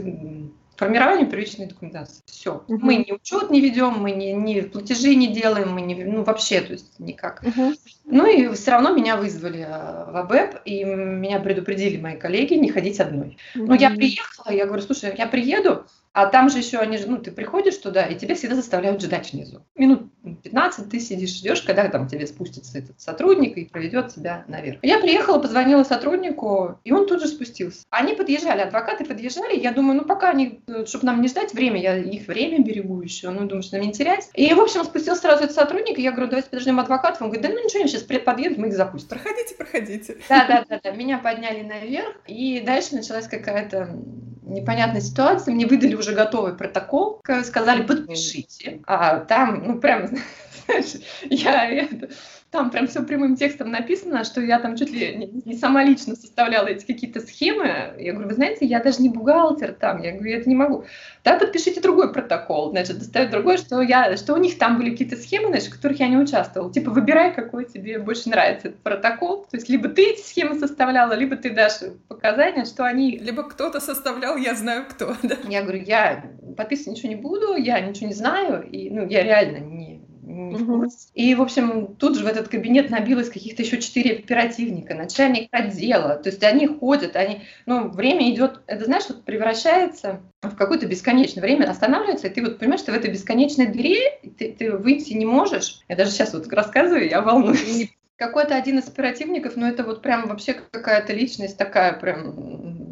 формированию 0.76 1.28
первичной 1.28 1.66
документации. 1.66 2.22
Все. 2.26 2.62
Угу. 2.68 2.78
Мы 2.84 2.96
ни 2.96 3.12
учет 3.12 3.50
не 3.50 3.60
ведем, 3.60 3.98
мы 3.98 4.12
ни, 4.12 4.26
ни 4.26 4.60
платежи 4.60 5.14
не 5.14 5.28
делаем, 5.28 5.72
мы 5.72 5.80
не, 5.80 6.04
ну, 6.04 6.22
вообще, 6.22 6.60
то 6.60 6.72
есть 6.72 6.98
никак. 6.98 7.42
Угу. 7.42 7.74
Ну 8.04 8.26
и 8.26 8.54
все 8.54 8.72
равно 8.72 8.92
меня 8.92 9.16
вызвали 9.16 9.60
э, 9.60 10.10
в 10.10 10.16
АБЭП, 10.16 10.60
и 10.64 10.84
меня 10.84 11.40
предупредили 11.40 12.00
мои 12.00 12.16
коллеги 12.16 12.54
не 12.54 12.70
ходить 12.70 13.00
одной. 13.00 13.38
Угу. 13.54 13.66
Ну, 13.66 13.74
я 13.74 13.90
приехала, 13.90 14.52
я 14.52 14.66
говорю, 14.66 14.82
слушай, 14.82 15.14
я 15.16 15.26
приеду, 15.26 15.86
а 16.16 16.28
там 16.28 16.48
же 16.48 16.56
еще 16.56 16.78
они 16.78 16.96
же, 16.96 17.08
ну, 17.08 17.18
ты 17.18 17.30
приходишь 17.30 17.76
туда, 17.76 18.06
и 18.06 18.16
тебя 18.16 18.34
всегда 18.34 18.54
заставляют 18.54 19.02
ждать 19.02 19.34
внизу. 19.34 19.60
Минут 19.74 20.10
15 20.44 20.88
ты 20.88 20.98
сидишь, 20.98 21.36
ждешь, 21.36 21.60
когда 21.60 21.86
там 21.88 22.08
тебе 22.08 22.26
спустится 22.26 22.78
этот 22.78 22.98
сотрудник 22.98 23.58
и 23.58 23.66
проведет 23.66 24.14
тебя 24.14 24.42
наверх. 24.48 24.78
Я 24.82 24.98
приехала, 24.98 25.38
позвонила 25.38 25.84
сотруднику, 25.84 26.80
и 26.84 26.92
он 26.92 27.06
тут 27.06 27.20
же 27.20 27.28
спустился. 27.28 27.84
Они 27.90 28.14
подъезжали, 28.14 28.62
адвокаты 28.62 29.04
подъезжали, 29.04 29.60
я 29.60 29.72
думаю, 29.72 29.98
ну, 29.98 30.04
пока 30.06 30.30
они, 30.30 30.62
чтобы 30.86 31.04
нам 31.04 31.20
не 31.20 31.28
ждать 31.28 31.52
время, 31.52 31.82
я 31.82 31.98
их 31.98 32.26
время 32.28 32.64
берегу 32.64 33.02
еще, 33.02 33.28
ну, 33.28 33.44
думаю, 33.44 33.62
что 33.62 33.76
нам 33.76 33.86
не 33.86 33.92
терять. 33.92 34.30
И, 34.32 34.54
в 34.54 34.60
общем, 34.60 34.84
спустился 34.84 35.20
сразу 35.20 35.44
этот 35.44 35.54
сотрудник, 35.54 35.98
и 35.98 36.02
я 36.02 36.12
говорю, 36.12 36.28
давайте 36.28 36.48
подождем 36.48 36.80
адвоката. 36.80 37.22
Он 37.22 37.28
говорит, 37.28 37.46
да 37.46 37.52
ну 37.52 37.62
ничего, 37.62 37.80
они 37.80 37.90
сейчас 37.90 38.04
подъедут, 38.04 38.56
мы 38.56 38.68
их 38.68 38.74
запустим. 38.74 39.10
Проходите, 39.10 39.54
проходите. 39.54 40.16
Да, 40.30 40.46
да, 40.48 40.64
да, 40.66 40.80
да. 40.82 40.90
Меня 40.92 41.18
подняли 41.18 41.60
наверх, 41.60 42.16
и 42.26 42.60
дальше 42.60 42.94
началась 42.94 43.28
какая-то 43.28 43.98
непонятная 44.46 45.00
ситуация. 45.00 45.52
Мне 45.52 45.66
выдали 45.66 45.94
уже 45.94 46.05
готовый 46.12 46.54
протокол, 46.54 47.22
сказали, 47.44 47.82
подпишите. 47.82 48.80
А 48.86 49.20
там, 49.20 49.62
ну, 49.66 49.80
прям, 49.80 50.08
знаешь, 50.66 50.94
я 51.30 51.70
это, 51.70 52.08
там 52.56 52.70
прям 52.70 52.86
все 52.86 53.02
прямым 53.02 53.36
текстом 53.36 53.70
написано, 53.70 54.24
что 54.24 54.40
я 54.40 54.58
там 54.58 54.76
чуть 54.76 54.90
ли 54.90 55.30
не, 55.44 55.54
сама 55.54 55.84
лично 55.84 56.16
составляла 56.16 56.68
эти 56.68 56.86
какие-то 56.86 57.20
схемы. 57.20 57.94
Я 57.98 58.12
говорю, 58.12 58.28
вы 58.28 58.34
знаете, 58.34 58.64
я 58.64 58.80
даже 58.80 59.02
не 59.02 59.10
бухгалтер 59.10 59.72
там. 59.72 60.02
Я 60.02 60.12
говорю, 60.12 60.30
я 60.30 60.38
это 60.38 60.48
не 60.48 60.54
могу. 60.54 60.84
Да, 61.22 61.38
подпишите 61.38 61.80
другой 61.80 62.12
протокол. 62.12 62.70
Значит, 62.70 62.98
доставить 62.98 63.30
другой, 63.30 63.58
что, 63.58 63.82
я, 63.82 64.16
что 64.16 64.34
у 64.34 64.38
них 64.38 64.58
там 64.58 64.78
были 64.78 64.90
какие-то 64.90 65.16
схемы, 65.16 65.48
значит, 65.48 65.68
в 65.68 65.76
которых 65.76 66.00
я 66.00 66.08
не 66.08 66.16
участвовала. 66.16 66.72
Типа, 66.72 66.90
выбирай, 66.90 67.34
какой 67.34 67.66
тебе 67.66 67.98
больше 67.98 68.30
нравится 68.30 68.68
этот 68.68 68.80
протокол. 68.80 69.46
То 69.50 69.56
есть, 69.56 69.68
либо 69.68 69.88
ты 69.88 70.12
эти 70.12 70.22
схемы 70.22 70.58
составляла, 70.58 71.12
либо 71.12 71.36
ты 71.36 71.50
дашь 71.50 71.80
показания, 72.08 72.64
что 72.64 72.84
они... 72.84 73.18
Либо 73.18 73.42
кто-то 73.42 73.80
составлял, 73.80 74.36
я 74.36 74.54
знаю 74.54 74.84
кто. 74.88 75.14
Да? 75.22 75.36
Я 75.48 75.62
говорю, 75.62 75.82
я 75.82 76.24
подписывать 76.56 76.98
ничего 76.98 77.08
не 77.08 77.16
буду, 77.16 77.56
я 77.56 77.80
ничего 77.80 78.06
не 78.06 78.14
знаю, 78.14 78.62
и, 78.62 78.90
ну, 78.90 79.06
я 79.06 79.24
реально 79.24 79.58
не 79.58 79.95
в. 80.36 80.88
И, 81.14 81.34
в 81.34 81.42
общем, 81.42 81.96
тут 81.96 82.16
же 82.16 82.24
в 82.24 82.26
этот 82.26 82.48
кабинет 82.48 82.90
набилось 82.90 83.30
каких-то 83.30 83.62
еще 83.62 83.80
четыре 83.80 84.16
оперативника, 84.16 84.94
начальник 84.94 85.48
отдела. 85.50 86.16
То 86.16 86.28
есть 86.28 86.42
они 86.44 86.66
ходят, 86.66 87.16
они, 87.16 87.42
ну, 87.64 87.88
время 87.88 88.30
идет, 88.32 88.60
это 88.66 88.84
знаешь, 88.84 89.04
вот 89.08 89.24
превращается 89.24 90.20
в 90.42 90.54
какое-то 90.54 90.86
бесконечное 90.86 91.42
время, 91.42 91.70
останавливается, 91.70 92.28
и 92.28 92.30
ты 92.30 92.42
вот 92.42 92.58
понимаешь, 92.58 92.80
что 92.80 92.92
в 92.92 92.96
этой 92.96 93.10
бесконечной 93.10 93.66
двери 93.66 94.20
ты, 94.38 94.52
ты 94.52 94.72
выйти 94.72 95.14
не 95.14 95.26
можешь. 95.26 95.80
Я 95.88 95.96
даже 95.96 96.10
сейчас 96.10 96.32
вот 96.34 96.52
рассказываю, 96.52 97.08
я 97.08 97.20
волнуюсь. 97.20 97.90
Какой-то 98.16 98.54
один 98.54 98.78
из 98.78 98.88
оперативников, 98.88 99.56
ну 99.56 99.66
это 99.66 99.84
вот 99.84 100.00
прям 100.00 100.26
вообще 100.26 100.54
какая-то 100.54 101.12
личность 101.12 101.58
такая 101.58 101.92
прям 101.92 102.85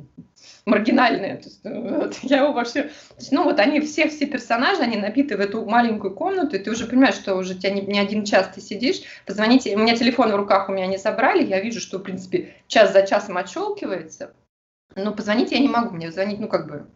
маргинальные. 0.64 1.36
То 1.36 1.44
есть, 1.44 1.60
э, 1.64 1.98
вот, 1.98 2.18
я 2.22 2.38
его 2.38 2.52
вообще... 2.52 2.90
Есть, 3.18 3.32
ну, 3.32 3.44
вот 3.44 3.58
они 3.60 3.80
все, 3.80 4.08
все 4.08 4.26
персонажи, 4.26 4.82
они 4.82 4.96
набиты 4.96 5.36
в 5.36 5.40
эту 5.40 5.64
маленькую 5.64 6.14
комнату, 6.14 6.56
и 6.56 6.58
ты 6.58 6.70
уже 6.70 6.86
понимаешь, 6.86 7.14
что 7.14 7.34
уже 7.36 7.54
тебя 7.54 7.72
не, 7.72 7.82
не 7.82 7.98
один 7.98 8.24
час 8.24 8.50
ты 8.54 8.60
сидишь, 8.60 9.02
позвоните, 9.26 9.74
у 9.76 9.78
меня 9.78 9.96
телефон 9.96 10.32
в 10.32 10.36
руках 10.36 10.68
у 10.68 10.72
меня 10.72 10.86
не 10.86 10.96
забрали, 10.96 11.44
я 11.44 11.60
вижу, 11.60 11.80
что, 11.80 11.98
в 11.98 12.02
принципе, 12.02 12.54
час 12.66 12.92
за 12.92 13.06
часом 13.06 13.36
отщелкивается, 13.36 14.34
но 14.94 15.12
позвонить 15.12 15.52
я 15.52 15.58
не 15.58 15.68
могу, 15.68 15.94
мне 15.94 16.10
звонить, 16.10 16.40
ну, 16.40 16.48
как 16.48 16.66
бы, 16.68 16.86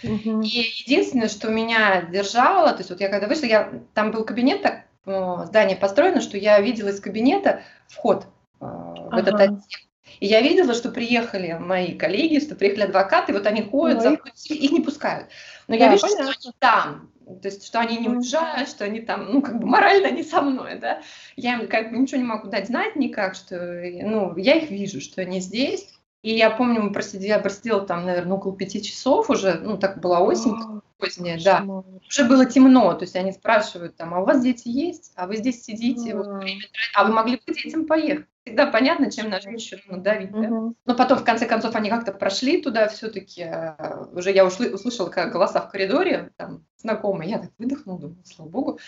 Uh-huh. 0.00 0.44
И 0.44 0.84
единственное, 0.84 1.26
что 1.26 1.50
меня 1.50 2.02
держало, 2.02 2.70
то 2.70 2.78
есть 2.78 2.90
вот 2.90 3.00
я 3.00 3.08
когда 3.08 3.26
вышла, 3.26 3.46
я, 3.46 3.82
там 3.94 4.12
был 4.12 4.24
кабинет, 4.24 4.62
так, 4.62 4.84
здание 5.04 5.76
построено, 5.76 6.20
что 6.20 6.36
я 6.36 6.60
видела 6.60 6.88
из 6.88 7.00
кабинета 7.00 7.62
вход 7.88 8.26
э, 8.60 8.64
в 8.64 9.08
ага. 9.10 9.20
этот 9.20 9.34
отдел. 9.40 9.87
И 10.20 10.26
я 10.26 10.40
видела, 10.40 10.74
что 10.74 10.90
приехали 10.90 11.52
мои 11.52 11.96
коллеги, 11.96 12.40
что 12.40 12.54
приехали 12.54 12.84
адвокаты, 12.84 13.32
вот 13.32 13.46
они 13.46 13.62
ходят, 13.62 14.02
заходят, 14.02 14.36
их 14.48 14.70
не 14.70 14.80
пускают. 14.80 15.28
Но 15.68 15.78
да, 15.78 15.84
я 15.84 15.92
вижу, 15.92 16.02
понятно. 16.02 16.32
что 16.32 16.48
они 16.48 16.54
там. 16.58 17.10
то 17.42 17.48
есть, 17.48 17.66
что 17.66 17.80
они 17.80 17.98
не 17.98 18.08
уезжают, 18.08 18.68
что 18.68 18.84
они 18.84 19.00
там, 19.00 19.32
ну, 19.32 19.42
как 19.42 19.60
бы 19.60 19.66
морально 19.66 20.10
не 20.10 20.22
со 20.22 20.40
мной, 20.42 20.76
да, 20.76 21.02
я 21.36 21.54
им 21.54 21.68
как 21.68 21.90
бы 21.90 21.98
ничего 21.98 22.20
не 22.20 22.26
могу 22.26 22.48
дать 22.48 22.66
знать 22.66 22.96
никак, 22.96 23.34
что, 23.34 23.56
ну, 23.56 24.36
я 24.36 24.54
их 24.54 24.70
вижу, 24.70 25.00
что 25.00 25.20
они 25.20 25.40
здесь, 25.40 25.97
и 26.22 26.34
я 26.34 26.50
помню, 26.50 26.82
мы 26.82 26.92
просидели, 26.92 27.28
я 27.28 27.38
просидела 27.38 27.80
там, 27.80 28.04
наверное, 28.04 28.36
около 28.36 28.56
пяти 28.56 28.82
часов 28.82 29.30
уже, 29.30 29.54
ну, 29.54 29.78
так 29.78 30.00
была 30.00 30.20
осень 30.20 30.80
поздняя, 30.98 31.40
да. 31.42 31.64
Уже 32.08 32.24
было 32.24 32.44
темно, 32.44 32.92
то 32.94 33.04
есть 33.04 33.14
они 33.14 33.32
спрашивают 33.32 33.96
там, 33.96 34.14
а 34.14 34.20
у 34.20 34.24
вас 34.24 34.42
дети 34.42 34.68
есть? 34.68 35.12
А 35.14 35.28
вы 35.28 35.36
здесь 35.36 35.62
сидите, 35.62 36.16
вот, 36.16 36.26
время, 36.26 36.64
а 36.94 37.04
вы 37.04 37.12
могли 37.12 37.36
бы 37.36 37.54
детям 37.54 37.86
поехать? 37.86 38.26
Всегда 38.44 38.66
понятно, 38.66 39.12
чем 39.12 39.30
на 39.30 39.40
женщину 39.40 39.82
надавить, 39.86 40.32
да? 40.32 40.48
Но 40.48 40.94
потом, 40.96 41.18
в 41.18 41.24
конце 41.24 41.46
концов, 41.46 41.76
они 41.76 41.88
как-то 41.88 42.12
прошли 42.12 42.60
туда 42.62 42.88
все-таки, 42.88 43.42
а, 43.42 44.08
уже 44.12 44.32
я 44.32 44.44
ушли, 44.44 44.70
услышала 44.70 45.10
как 45.10 45.32
голоса 45.32 45.60
в 45.60 45.70
коридоре, 45.70 46.32
там, 46.36 46.64
знакомые, 46.78 47.30
я 47.30 47.38
так 47.38 47.50
выдохнула, 47.58 48.00
думаю, 48.00 48.24
слава 48.24 48.48
богу. 48.48 48.80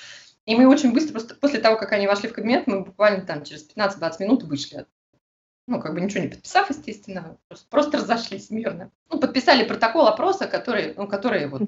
И 0.47 0.57
мы 0.57 0.67
очень 0.67 0.93
быстро, 0.93 1.13
просто 1.13 1.35
после 1.37 1.61
того, 1.61 1.77
как 1.77 1.93
они 1.93 2.09
вошли 2.09 2.29
в 2.29 2.33
кабинет, 2.33 2.67
мы 2.67 2.81
буквально 2.83 3.25
там 3.25 3.45
через 3.45 3.69
15-20 3.69 4.13
минут 4.21 4.43
вышли 4.43 4.87
ну, 5.67 5.81
как 5.81 5.95
бы 5.95 6.01
ничего 6.01 6.23
не 6.23 6.29
подписав, 6.29 6.71
естественно, 6.71 7.37
просто, 7.49 7.67
просто 7.69 7.99
разошлись 7.99 8.51
мирно. 8.51 8.91
Ну, 9.11 9.19
подписали 9.19 9.65
протокол 9.65 10.07
опроса, 10.07 10.47
который, 10.47 10.95
ну, 10.97 11.07
который 11.07 11.47
вот 11.47 11.63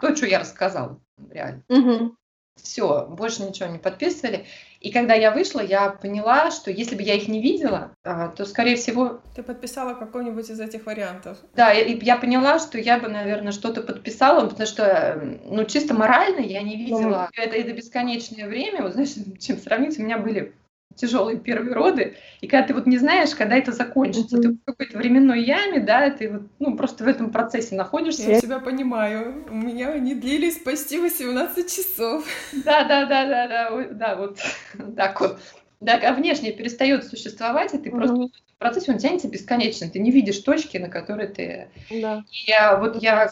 то, 0.00 0.16
что 0.16 0.26
я 0.26 0.40
рассказала, 0.40 1.00
реально. 1.30 1.62
Угу. 1.68 2.14
Все, 2.56 3.06
больше 3.06 3.44
ничего 3.44 3.68
не 3.68 3.78
подписывали. 3.78 4.44
И 4.80 4.90
когда 4.90 5.14
я 5.14 5.30
вышла, 5.30 5.60
я 5.60 5.90
поняла, 5.90 6.50
что 6.50 6.70
если 6.70 6.96
бы 6.96 7.02
я 7.02 7.14
их 7.14 7.28
не 7.28 7.40
видела, 7.40 7.92
а, 8.04 8.28
то, 8.28 8.44
скорее 8.44 8.76
всего... 8.76 9.20
Ты 9.34 9.42
подписала 9.42 9.94
какой-нибудь 9.94 10.50
из 10.50 10.60
этих 10.60 10.86
вариантов? 10.86 11.38
Да, 11.54 11.72
и 11.72 11.98
я 12.04 12.16
поняла, 12.16 12.58
что 12.58 12.78
я 12.78 12.98
бы, 12.98 13.08
наверное, 13.08 13.52
что-то 13.52 13.82
подписала, 13.82 14.48
потому 14.48 14.66
что, 14.66 15.38
ну, 15.44 15.64
чисто 15.64 15.94
морально 15.94 16.40
я 16.40 16.62
не 16.62 16.76
видела. 16.76 17.28
Ну, 17.36 17.42
это, 17.42 17.56
это 17.56 17.72
бесконечное 17.72 18.48
время, 18.48 18.82
вот 18.82 18.92
знаешь, 18.92 19.14
чем 19.40 19.58
сравнить, 19.58 19.98
у 19.98 20.02
меня 20.02 20.18
были 20.18 20.52
тяжелые 20.98 21.38
первые 21.38 21.74
роды, 21.74 22.16
и 22.40 22.46
когда 22.46 22.66
ты 22.66 22.74
вот 22.74 22.86
не 22.86 22.98
знаешь, 22.98 23.34
когда 23.34 23.56
это 23.56 23.72
закончится, 23.72 24.36
mm-hmm. 24.36 24.42
ты 24.42 24.48
в 24.50 24.64
какой-то 24.64 24.98
временной 24.98 25.42
яме, 25.42 25.80
да, 25.80 26.10
ты 26.10 26.30
вот, 26.30 26.42
ну, 26.58 26.76
просто 26.76 27.04
в 27.04 27.08
этом 27.08 27.30
процессе 27.30 27.74
находишься. 27.74 28.30
Я 28.30 28.40
тебя 28.40 28.58
понимаю, 28.58 29.46
у 29.48 29.54
меня 29.54 29.90
они 29.90 30.14
длились 30.14 30.58
почти 30.58 30.98
18 30.98 31.70
часов. 31.70 32.26
Да, 32.64 32.84
да, 32.84 33.06
да, 33.06 33.26
да, 33.26 33.48
да, 33.48 33.88
да, 33.92 34.16
вот 34.16 34.38
так 34.96 35.20
вот. 35.20 35.38
Да, 35.80 35.94
а 35.94 36.12
внешне 36.12 36.52
перестает 36.52 37.04
существовать, 37.04 37.72
и 37.72 37.78
ты 37.78 37.88
mm-hmm. 37.88 37.96
просто 37.96 38.14
в 38.16 38.58
процессе 38.58 38.90
он 38.90 38.98
тянется 38.98 39.28
бесконечно, 39.28 39.88
ты 39.88 40.00
не 40.00 40.10
видишь 40.10 40.40
точки, 40.40 40.76
на 40.78 40.88
которые 40.88 41.28
ты... 41.28 41.68
Да. 41.90 42.24
И 42.32 42.50
я, 42.50 42.76
вот 42.76 43.00
я 43.00 43.30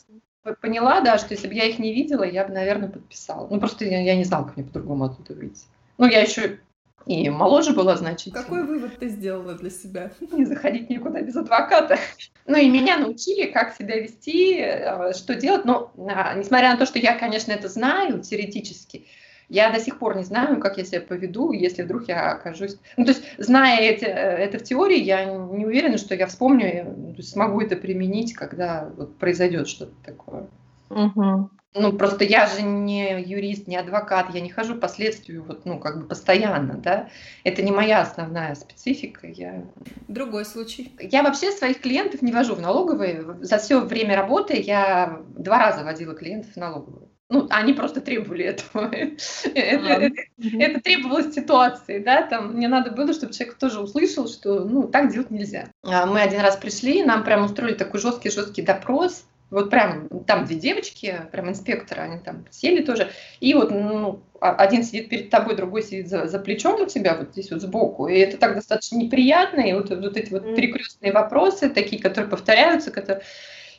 поняла, 0.54 1.00
да, 1.00 1.18
что 1.18 1.34
если 1.34 1.48
бы 1.48 1.54
я 1.54 1.64
их 1.64 1.80
не 1.80 1.92
видела, 1.92 2.22
я 2.22 2.44
бы, 2.44 2.52
наверное, 2.52 2.88
подписала. 2.88 3.48
Ну, 3.50 3.58
просто 3.58 3.84
я, 3.84 4.00
я 4.00 4.16
не 4.16 4.22
знала, 4.22 4.44
как 4.44 4.56
мне 4.56 4.64
по-другому 4.64 5.04
оттуда 5.04 5.34
выйти. 5.34 5.64
Ну, 5.98 6.06
я 6.06 6.20
еще 6.20 6.60
и 7.06 7.30
моложе 7.30 7.72
была 7.72 7.96
значительно. 7.96 8.42
Какой 8.42 8.64
вывод 8.64 8.98
ты 8.98 9.08
сделала 9.08 9.54
для 9.54 9.70
себя? 9.70 10.10
Не 10.32 10.44
заходить 10.44 10.90
никуда 10.90 11.22
без 11.22 11.36
адвоката. 11.36 11.98
Ну 12.46 12.56
и 12.56 12.68
меня 12.68 12.98
научили, 12.98 13.46
как 13.46 13.76
себя 13.76 14.00
вести, 14.00 14.58
э, 14.58 15.12
что 15.14 15.34
делать. 15.36 15.64
Но 15.64 15.92
а, 16.08 16.34
несмотря 16.34 16.72
на 16.72 16.76
то, 16.76 16.84
что 16.84 16.98
я, 16.98 17.16
конечно, 17.16 17.52
это 17.52 17.68
знаю 17.68 18.20
теоретически, 18.20 19.06
я 19.48 19.70
до 19.70 19.78
сих 19.78 20.00
пор 20.00 20.16
не 20.16 20.24
знаю, 20.24 20.58
как 20.58 20.78
я 20.78 20.84
себя 20.84 21.00
поведу, 21.00 21.52
если 21.52 21.82
вдруг 21.82 22.08
я 22.08 22.32
окажусь... 22.32 22.76
Ну, 22.96 23.04
то 23.04 23.12
есть, 23.12 23.22
зная 23.38 23.78
эти, 23.78 24.04
э, 24.04 24.08
это 24.08 24.58
в 24.58 24.64
теории, 24.64 25.00
я 25.00 25.24
не 25.24 25.64
уверена, 25.64 25.98
что 25.98 26.16
я 26.16 26.26
вспомню, 26.26 27.16
смогу 27.20 27.60
это 27.60 27.76
применить, 27.76 28.34
когда 28.34 28.90
вот 28.96 29.16
произойдет 29.16 29.68
что-то 29.68 29.94
такое. 30.04 30.48
Угу. 30.90 31.50
Ну, 31.78 31.92
просто 31.92 32.24
я 32.24 32.46
же 32.46 32.62
не 32.62 33.22
юрист, 33.22 33.66
не 33.66 33.76
адвокат, 33.76 34.34
я 34.34 34.40
не 34.40 34.48
хожу 34.48 34.76
по 34.76 34.88
следствию 34.88 35.44
вот, 35.44 35.66
ну, 35.66 35.78
как 35.78 36.00
бы 36.00 36.06
постоянно, 36.06 36.74
да. 36.74 37.08
Это 37.44 37.62
не 37.62 37.70
моя 37.70 38.00
основная 38.00 38.54
специфика. 38.54 39.26
Я... 39.26 39.64
Другой 40.08 40.46
случай. 40.46 40.96
Я 40.98 41.22
вообще 41.22 41.52
своих 41.52 41.80
клиентов 41.80 42.22
не 42.22 42.32
вожу 42.32 42.54
в 42.54 42.62
налоговые. 42.62 43.24
За 43.40 43.58
все 43.58 43.80
время 43.80 44.16
работы 44.16 44.58
я 44.58 45.20
два 45.36 45.58
раза 45.58 45.84
водила 45.84 46.14
клиентов 46.14 46.52
в 46.52 46.56
налоговую. 46.56 47.10
Ну, 47.28 47.46
они 47.50 47.72
просто 47.72 48.00
требовали 48.00 48.44
этого. 48.44 48.90
Это 49.54 50.80
требовалось 50.80 51.34
ситуации, 51.34 51.98
да, 51.98 52.22
там 52.22 52.54
мне 52.54 52.68
надо 52.68 52.92
было, 52.92 53.12
чтобы 53.12 53.32
человек 53.32 53.58
тоже 53.58 53.80
услышал, 53.80 54.28
что, 54.28 54.60
ну, 54.60 54.84
так 54.88 55.12
делать 55.12 55.30
нельзя. 55.30 55.68
А 55.82 56.06
мы 56.06 56.20
один 56.20 56.40
раз 56.40 56.56
пришли, 56.56 57.02
нам 57.02 57.24
прям 57.24 57.44
устроили 57.44 57.74
такой 57.74 58.00
жесткий-жесткий 58.00 58.62
допрос, 58.62 59.24
вот 59.50 59.70
прям 59.70 60.08
там 60.26 60.44
две 60.44 60.56
девочки, 60.56 61.20
прям 61.30 61.50
инспекторы, 61.50 62.02
они 62.02 62.18
там 62.18 62.44
сели 62.50 62.82
тоже. 62.82 63.10
И 63.40 63.54
вот 63.54 63.70
ну, 63.70 64.20
а, 64.40 64.54
один 64.54 64.82
сидит 64.82 65.08
перед 65.08 65.30
тобой, 65.30 65.54
другой 65.54 65.82
сидит 65.82 66.08
за, 66.08 66.26
за 66.26 66.38
плечом 66.40 66.82
у 66.82 66.86
тебя, 66.86 67.16
вот 67.16 67.30
здесь 67.30 67.50
вот 67.50 67.62
сбоку. 67.62 68.08
И 68.08 68.18
это 68.18 68.38
так 68.38 68.56
достаточно 68.56 68.96
неприятно. 68.96 69.60
И 69.60 69.72
вот, 69.72 69.90
вот 69.90 70.16
эти 70.16 70.32
вот 70.32 70.56
перекрестные 70.56 71.12
вопросы, 71.12 71.70
такие, 71.70 72.02
которые 72.02 72.28
повторяются, 72.28 72.90
которые... 72.90 73.22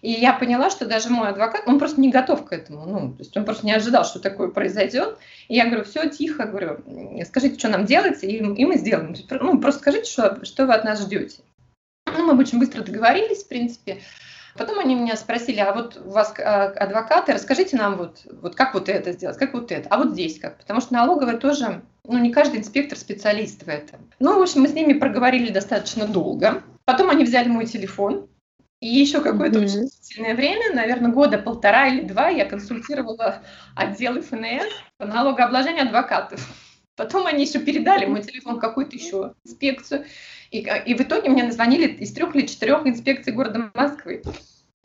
И 0.01 0.12
я 0.12 0.34
поняла, 0.34 0.69
что 0.69 0.86
даже 0.86 1.10
мой 1.10 1.30
адвокат, 1.30 1.63
он 1.65 1.80
просто 1.80 1.99
не 1.99 2.12
готов 2.12 2.45
к 2.45 2.53
этому. 2.53 2.86
Ну, 2.86 3.13
то 3.13 3.19
есть 3.19 3.36
он 3.36 3.45
просто 3.45 3.65
не 3.65 3.73
ожидал, 3.73 4.06
что 4.06 4.19
такое 4.19 4.49
произойдет. 4.49 5.17
И 5.47 5.56
я 5.56 5.65
говорю, 5.65 5.84
все, 5.84 6.08
тихо, 6.08 6.45
говорю, 6.45 6.77
скажите, 7.25 7.58
что 7.58 7.67
нам 7.67 7.86
делать, 7.86 8.23
и, 8.23 8.38
и 8.38 8.65
мы 8.65 8.77
сделаем. 8.77 9.15
Ну, 9.30 9.60
просто 9.60 9.82
скажите, 9.82 10.10
что, 10.10 10.45
что 10.45 10.67
вы 10.67 10.75
от 10.75 10.84
нас 10.84 11.01
ждете. 11.01 11.41
Ну, 12.06 12.32
мы 12.32 12.39
очень 12.39 12.60
быстро 12.60 12.84
договорились, 12.84 13.43
в 13.43 13.47
принципе. 13.47 13.97
Потом 14.58 14.80
они 14.80 14.96
меня 14.96 15.15
спросили, 15.15 15.60
а 15.60 15.74
вот 15.74 16.02
у 16.04 16.10
вас 16.10 16.34
а, 16.39 16.65
адвокаты, 16.65 17.34
расскажите 17.34 17.78
нам 17.78 17.96
вот, 17.98 18.22
вот 18.41 18.56
как 18.56 18.74
вот 18.74 18.89
это 18.89 19.12
сделать, 19.12 19.38
как 19.38 19.54
вот 19.54 19.72
это, 19.72 19.88
а 19.89 19.98
вот 19.98 20.12
здесь 20.12 20.39
как, 20.39 20.58
потому 20.58 20.82
что 20.82 20.93
налоговая 20.93 21.38
тоже, 21.38 21.82
ну 22.04 22.17
не 22.17 22.32
каждый 22.32 22.60
инспектор 22.60 22.98
специалист 22.98 23.63
в 23.63 23.67
этом. 23.67 24.00
Ну, 24.20 24.38
в 24.38 24.41
общем, 24.41 24.62
мы 24.62 24.67
с 24.67 24.74
ними 24.74 24.93
проговорили 24.93 25.52
достаточно 25.52 26.08
долго. 26.08 26.63
Потом 26.86 27.10
они 27.10 27.24
взяли 27.24 27.50
мой 27.50 27.65
телефон, 27.65 28.28
и 28.80 28.88
еще 28.88 29.22
какое-то 29.22 29.60
mm-hmm. 29.60 29.63
очень 29.63 29.89
длительное 29.89 30.36
время, 30.36 30.76
наверное, 30.76 31.12
года 31.12 31.38
полтора 31.39 31.88
или 31.88 32.02
два, 32.02 32.30
я 32.30 32.46
консультировала 32.46 33.41
отдел 33.76 34.22
ФНС 34.22 34.72
по 34.98 35.06
налогообложению 35.06 35.86
адвокатов. 35.86 36.48
Потом 36.98 37.28
они 37.28 37.46
еще 37.46 37.60
передали 37.60 38.06
мой 38.06 38.24
телефон 38.24 38.58
в 38.58 38.60
какую-то 38.60 38.96
еще 38.96 39.36
инспекцию. 39.46 40.06
И, 40.50 40.60
и 40.60 40.96
в 40.96 41.02
итоге 41.02 41.30
мне 41.30 41.44
назвонили 41.44 41.88
из 41.88 42.12
трех 42.12 42.36
или 42.36 42.46
четырех 42.46 42.86
инспекций 42.86 43.32
города 43.32 43.72
Москвы. 43.74 44.24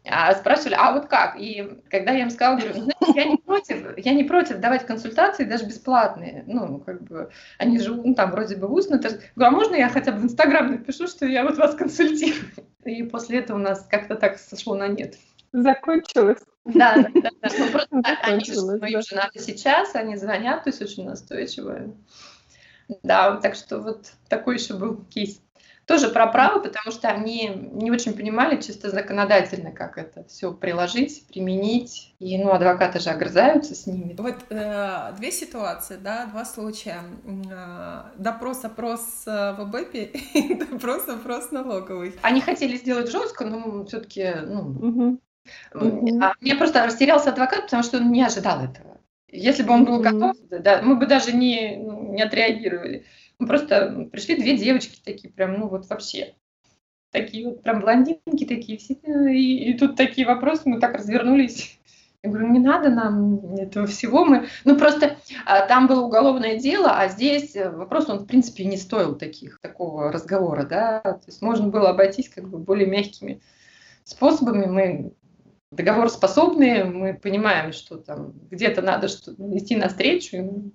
А 0.05 0.35
спрашивали, 0.35 0.75
а 0.79 0.93
вот 0.93 1.07
как? 1.07 1.37
И 1.39 1.79
когда 1.89 2.13
я 2.13 2.23
им 2.23 2.31
сказала, 2.31 2.57
говорю, 2.59 2.75
знаете, 2.75 3.13
я 3.15 3.25
не 3.25 3.37
против, 3.37 3.97
я 3.97 4.13
не 4.13 4.25
против 4.25 4.59
давать 4.59 4.85
консультации 4.85 5.45
даже 5.45 5.65
бесплатные. 5.65 6.45
Ну, 6.47 6.81
как 6.81 7.03
бы, 7.03 7.31
они 7.59 7.79
живут, 7.79 8.05
ну, 8.05 8.15
там, 8.15 8.33
вроде 8.33 8.57
бы 8.57 8.69
устно. 8.69 8.99
Говорю, 8.99 9.21
а 9.37 9.51
можно 9.51 9.75
я 9.77 9.89
хотя 9.89 10.13
бы 10.13 10.19
в 10.19 10.25
Инстаграм 10.25 10.71
напишу, 10.71 11.07
что 11.07 11.25
я 11.25 11.45
вот 11.45 11.57
вас 11.57 11.75
консультирую? 11.77 12.51
И 12.85 13.05
после 13.05 13.39
этого 13.39 13.59
у 13.59 13.61
нас 13.61 13.87
как-то 13.89 14.17
так 14.17 14.39
сошло 14.39 14.75
на 14.75 14.89
нет. 14.89 15.17
Закончилось. 15.53 16.43
Да, 16.65 16.95
да, 16.97 17.09
да. 17.15 17.31
да. 17.43 17.49
Ну, 17.59 17.71
просто 17.71 17.97
они, 18.23 18.45
ну, 18.55 18.79
да. 18.79 18.99
уже 18.99 19.15
надо 19.15 19.39
сейчас, 19.39 19.95
они 19.95 20.17
звонят, 20.17 20.65
то 20.65 20.71
есть 20.71 20.83
очень 20.83 21.05
настойчиво. 21.05 21.95
Да, 23.03 23.37
так 23.37 23.55
что 23.55 23.79
вот 23.79 24.13
такой 24.29 24.57
еще 24.57 24.75
был 24.75 25.05
кейс. 25.05 25.41
Тоже 25.87 26.11
про 26.11 26.29
право, 26.29 26.61
потому 26.61 26.93
что 26.93 27.09
они 27.09 27.49
не 27.73 27.91
очень 27.91 28.13
понимали 28.15 28.61
чисто 28.61 28.91
законодательно, 28.91 29.73
как 29.73 29.99
это 29.99 30.23
все 30.25 30.53
приложить, 30.53 31.27
применить. 31.27 32.15
И, 32.21 32.39
ну, 32.39 32.53
адвокаты 32.53 33.01
же 33.01 33.11
огрызаются 33.11 33.75
с 33.75 33.87
ними. 33.89 34.15
Вот 34.17 34.37
э, 34.51 35.13
две 35.19 35.33
ситуации, 35.33 35.97
да, 35.97 36.27
два 36.27 36.45
случая. 36.45 37.03
Э, 37.51 38.05
допрос-опрос 38.17 39.25
э, 39.27 39.55
в 39.59 39.69
БЭПе 39.69 40.05
и 40.35 40.55
допрос-опрос 40.55 41.51
налоговый. 41.51 42.15
Они 42.23 42.41
хотели 42.41 42.77
сделать 42.77 43.11
жестко, 43.11 43.45
но 43.45 43.85
все-таки, 43.85 44.35
ну, 44.47 44.61
угу. 44.61 45.21
А 45.75 46.35
мне 46.41 46.55
просто 46.55 46.85
растерялся 46.85 47.31
адвокат, 47.31 47.63
потому 47.63 47.83
что 47.83 47.99
он 47.99 48.13
не 48.13 48.23
ожидал 48.23 48.65
этого. 48.65 49.01
Если 49.29 49.63
бы 49.63 49.73
он 49.73 49.85
был 49.85 50.01
готов, 50.01 50.37
да, 50.51 50.83
мы 50.83 50.97
бы 50.97 51.07
даже 51.07 51.33
не, 51.33 51.77
ну, 51.77 52.13
не 52.13 52.23
отреагировали. 52.23 53.07
Мы 53.39 53.47
просто 53.47 54.09
пришли 54.13 54.37
две 54.37 54.57
девочки 54.57 55.01
такие, 55.03 55.33
прям, 55.33 55.59
ну 55.59 55.69
вот 55.69 55.89
вообще. 55.89 56.35
Такие 57.11 57.49
вот 57.49 57.63
прям 57.63 57.81
блондинки 57.81 58.45
такие 58.45 58.79
все. 58.79 58.95
И, 59.05 59.71
и 59.71 59.79
тут 59.79 59.97
такие 59.97 60.27
вопросы, 60.27 60.63
мы 60.67 60.81
так 60.81 60.95
развернулись. 60.95 61.79
Я 62.23 62.31
говорю, 62.31 62.49
не 62.49 62.61
надо 62.61 62.89
нам 62.91 63.57
этого 63.57 63.87
всего. 63.87 64.25
Мы... 64.25 64.47
Ну, 64.65 64.79
просто 64.79 65.17
а, 65.45 65.67
там 65.67 65.89
было 65.89 66.03
уголовное 66.03 66.57
дело, 66.59 66.97
а 66.97 67.09
здесь 67.09 67.57
вопрос, 67.57 68.09
он, 68.09 68.21
в 68.21 68.27
принципе, 68.27 68.65
не 68.65 68.77
стоил 68.77 69.17
таких, 69.17 69.59
такого 69.61 70.13
разговора, 70.13 70.65
да. 70.65 71.01
То 71.01 71.25
есть 71.27 71.43
можно 71.43 71.69
было 71.69 71.91
обойтись 71.91 72.29
как 72.29 72.49
бы 72.49 72.59
более 72.59 72.87
мягкими 72.87 73.41
способами. 74.05 74.67
Мы 74.67 75.13
договороспособные, 75.73 76.85
мы 76.85 77.15
понимаем, 77.15 77.73
что 77.73 77.97
там 77.97 78.33
где-то 78.51 78.83
надо 78.83 79.09
что 79.09 79.33
идти 79.57 79.77
навстречу, 79.77 80.73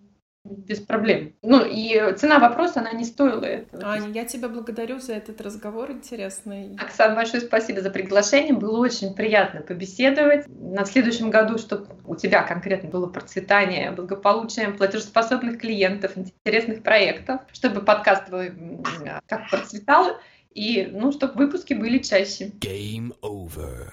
без 0.47 0.79
проблем. 0.79 1.33
Ну, 1.41 1.63
и 1.65 2.15
цена 2.15 2.39
вопроса, 2.39 2.79
она 2.79 2.91
не 2.91 3.03
стоила 3.03 3.43
этого. 3.43 3.83
Аня, 3.85 4.09
я 4.09 4.25
тебя 4.25 4.47
благодарю 4.49 4.99
за 4.99 5.13
этот 5.13 5.41
разговор 5.41 5.91
интересный. 5.91 6.75
Оксана, 6.79 7.15
большое 7.15 7.41
спасибо 7.41 7.81
за 7.81 7.89
приглашение. 7.89 8.53
Было 8.53 8.79
очень 8.79 9.13
приятно 9.13 9.61
побеседовать. 9.61 10.45
На 10.47 10.85
следующем 10.85 11.29
году, 11.29 11.57
чтобы 11.57 11.87
у 12.05 12.15
тебя 12.15 12.43
конкретно 12.43 12.89
было 12.89 13.07
процветание, 13.07 13.91
благополучие, 13.91 14.69
платежеспособных 14.69 15.59
клиентов, 15.59 16.17
интересных 16.17 16.83
проектов, 16.83 17.41
чтобы 17.51 17.81
подкаст 17.81 18.27
твой 18.27 18.53
как 19.27 19.49
процветал, 19.49 20.17
и, 20.53 20.89
ну, 20.91 21.11
чтобы 21.11 21.33
выпуски 21.35 21.73
были 21.73 21.99
чаще. 21.99 22.51
Game 22.59 23.13
over. 23.21 23.91